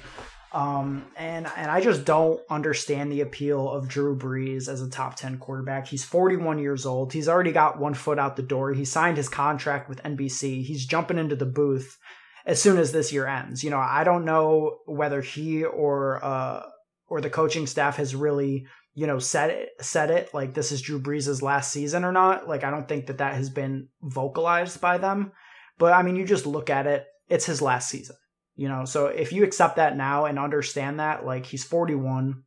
[0.53, 5.15] Um, and and I just don't understand the appeal of Drew Brees as a top
[5.15, 5.87] 10 quarterback.
[5.87, 7.11] He's 41 years old.
[7.11, 8.71] He's already got one foot out the door.
[8.73, 10.63] He signed his contract with NBC.
[10.63, 11.97] He's jumping into the booth
[12.45, 13.63] as soon as this year ends.
[13.63, 16.63] You know, I don't know whether he or uh
[17.07, 20.81] or the coaching staff has really you know said it said it like this is
[20.81, 22.47] Drew Brees' last season or not.
[22.47, 25.31] Like I don't think that that has been vocalized by them.
[25.77, 28.15] But I mean, you just look at it; it's his last season.
[28.55, 32.43] You know, so if you accept that now and understand that, like he's 41,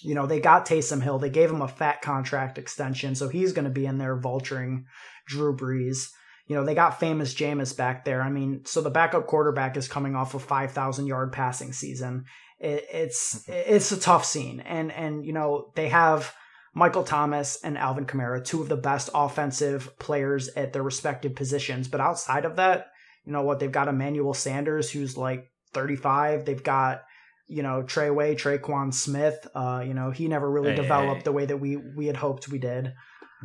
[0.00, 3.52] you know, they got Taysom Hill, they gave him a fat contract extension, so he's
[3.52, 4.84] going to be in there vulturing
[5.26, 6.10] Drew Brees.
[6.46, 8.22] You know, they got famous Jameis back there.
[8.22, 12.26] I mean, so the backup quarterback is coming off a 5,000 yard passing season
[12.62, 16.32] it, it's it's a tough scene, and and you know they have
[16.74, 21.88] Michael Thomas and Alvin Kamara, two of the best offensive players at their respective positions.
[21.88, 22.86] But outside of that,
[23.24, 23.58] you know what?
[23.58, 26.44] They've got Emmanuel Sanders, who's like 35.
[26.44, 27.02] They've got
[27.48, 29.46] you know Treyway, Tre'Quan Smith.
[29.54, 31.24] Uh, you know he never really hey, developed hey.
[31.24, 32.94] the way that we we had hoped we did.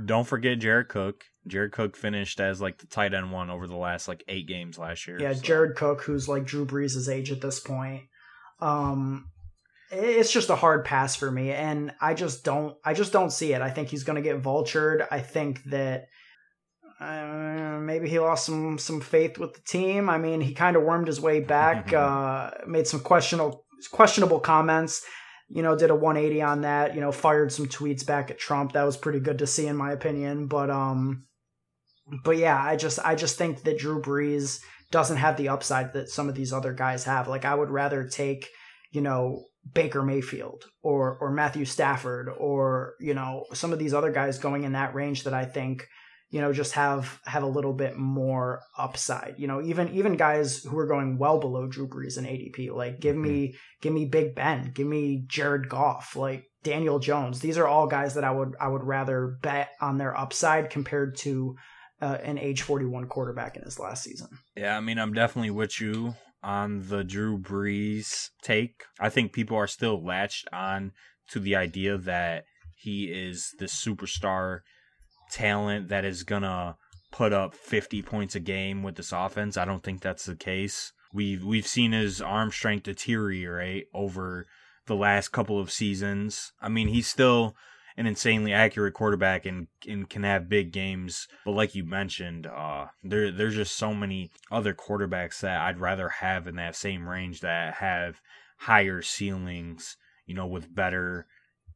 [0.05, 1.24] Don't forget Jared Cook.
[1.47, 4.78] Jared Cook finished as like the tight end one over the last like eight games
[4.78, 5.20] last year.
[5.20, 5.41] Yeah, so.
[5.41, 8.03] Jared Cook, who's like Drew Brees' age at this point.
[8.60, 9.30] Um,
[9.89, 12.76] it's just a hard pass for me, and I just don't.
[12.84, 13.62] I just don't see it.
[13.62, 15.08] I think he's going to get vultured.
[15.10, 16.08] I think that.
[16.99, 20.10] Uh, maybe he lost some some faith with the team.
[20.10, 25.05] I mean, he kind of wormed his way back, uh, made some questionable questionable comments.
[25.47, 26.95] You know, did a 180 on that.
[26.95, 28.74] You know, fired some tweets back at Trump.
[28.74, 30.47] That was pretty good to see, in my opinion.
[30.47, 31.28] But um,
[32.24, 34.60] but yeah, I just I just think that Drew Brees
[34.91, 37.27] doesn't have the upside that some of these other guys have.
[37.27, 38.47] Like I would rather take,
[38.91, 44.11] you know, Baker Mayfield or or Matthew Stafford or, you know, some of these other
[44.11, 45.85] guys going in that range that I think,
[46.29, 49.35] you know, just have have a little bit more upside.
[49.38, 53.01] You know, even even guys who are going well below Drew Brees and ADP, like
[53.01, 53.57] give me mm-hmm.
[53.81, 57.39] give me Big Ben, give me Jared Goff, like Daniel Jones.
[57.39, 61.17] These are all guys that I would I would rather bet on their upside compared
[61.17, 61.55] to
[62.02, 64.28] uh, an age 41 quarterback in his last season.
[64.56, 68.84] Yeah, I mean, I'm definitely with you on the Drew Brees take.
[69.00, 70.91] I think people are still latched on
[71.30, 72.45] to the idea that
[72.76, 74.62] he is the superstar
[75.32, 76.76] talent that is going to
[77.12, 79.58] put up 50 points a game with this offense.
[79.58, 80.93] I don't think that's the case.
[81.14, 84.45] We've we've seen his arm strength deteriorate over
[84.86, 86.52] the last couple of seasons.
[86.62, 87.56] I mean, he's still
[87.98, 91.28] an insanely accurate quarterback and, and can have big games.
[91.43, 96.10] But like you mentioned, uh, there there's just so many other quarterbacks that I'd rather
[96.10, 98.22] have in that same range that have
[98.60, 99.98] higher ceilings.
[100.26, 101.26] You know, with better.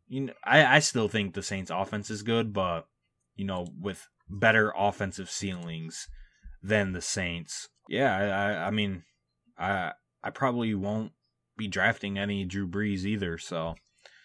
[0.07, 2.87] You know, I I still think the Saints' offense is good, but
[3.35, 6.07] you know, with better offensive ceilings
[6.61, 7.69] than the Saints.
[7.89, 9.03] Yeah, I I, I mean,
[9.57, 9.93] I
[10.23, 11.13] I probably won't
[11.57, 13.37] be drafting any Drew Brees either.
[13.37, 13.75] So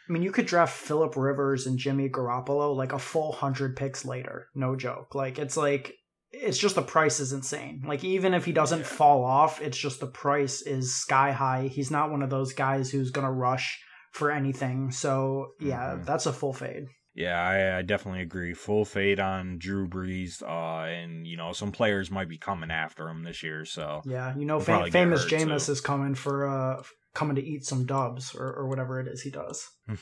[0.08, 4.04] I mean, you could draft Philip Rivers and Jimmy Garoppolo like a full hundred picks
[4.04, 4.48] later.
[4.54, 5.14] No joke.
[5.14, 5.94] Like it's like
[6.30, 7.82] it's just the price is insane.
[7.86, 8.84] Like even if he doesn't yeah.
[8.84, 11.68] fall off, it's just the price is sky high.
[11.68, 13.82] He's not one of those guys who's gonna rush
[14.12, 14.90] for anything.
[14.90, 16.04] So yeah, mm-hmm.
[16.04, 16.86] that's a full fade.
[17.14, 18.52] Yeah, I, I, definitely agree.
[18.52, 23.08] Full fade on Drew Brees, uh, and you know some players might be coming after
[23.08, 23.64] him this year.
[23.64, 26.82] So yeah, you know, fam- famous Jameis is coming for uh
[27.16, 29.66] coming to eat some dubs or, or whatever it is he does.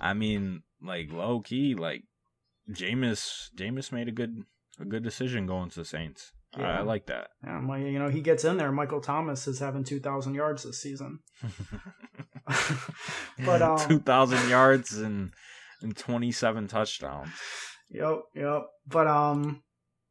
[0.00, 2.02] I mean, like low key, like
[2.70, 4.44] Jameis, Jameis made a good
[4.78, 6.32] a good decision going to the Saints.
[6.58, 6.80] Yeah.
[6.80, 7.28] I like that.
[7.44, 8.72] Yeah, well, you know, he gets in there.
[8.72, 11.20] Michael Thomas is having two thousand yards this season.
[13.44, 15.30] but um, two thousand yards and
[15.80, 17.30] and 27 touchdowns.
[17.90, 18.66] Yep, yep.
[18.86, 19.62] But um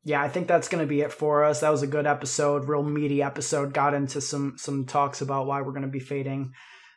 [0.03, 1.59] yeah, I think that's going to be it for us.
[1.61, 3.73] That was a good episode, real meaty episode.
[3.73, 6.53] Got into some some talks about why we're going to be fading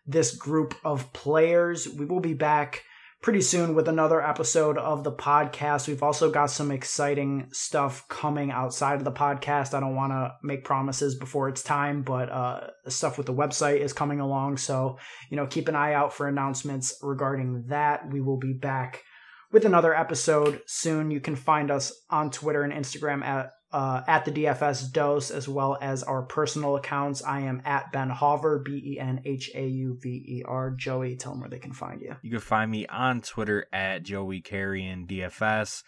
[0.07, 1.89] this group of players.
[1.89, 2.85] We will be back
[3.23, 5.87] pretty soon with another episode of the podcast.
[5.87, 9.75] We've also got some exciting stuff coming outside of the podcast.
[9.75, 13.79] I don't want to make promises before it's time, but uh, stuff with the website
[13.79, 14.57] is coming along.
[14.57, 14.99] So,
[15.31, 18.11] you know, keep an eye out for announcements regarding that.
[18.11, 19.05] We will be back
[19.53, 21.11] with another episode soon.
[21.11, 25.49] You can find us on Twitter and Instagram at uh, at the DFS dose, as
[25.49, 27.23] well as our personal accounts.
[27.23, 30.73] I am at Ben Hauver, B E N H A U V E R.
[30.73, 32.17] Joey, tell them where they can find you.
[32.23, 35.83] You can find me on Twitter at Joey Carrion DFS.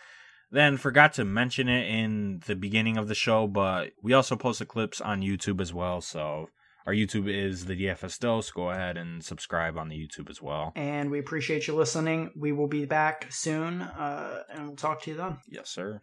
[0.50, 4.66] Then forgot to mention it in the beginning of the show, but we also post
[4.68, 6.00] clips on YouTube as well.
[6.00, 6.48] So
[6.86, 8.50] our YouTube is the DFS Dose.
[8.50, 10.72] Go ahead and subscribe on the YouTube as well.
[10.74, 12.30] And we appreciate you listening.
[12.36, 15.38] We will be back soon, uh, and we'll talk to you then.
[15.48, 15.92] Yes, sir.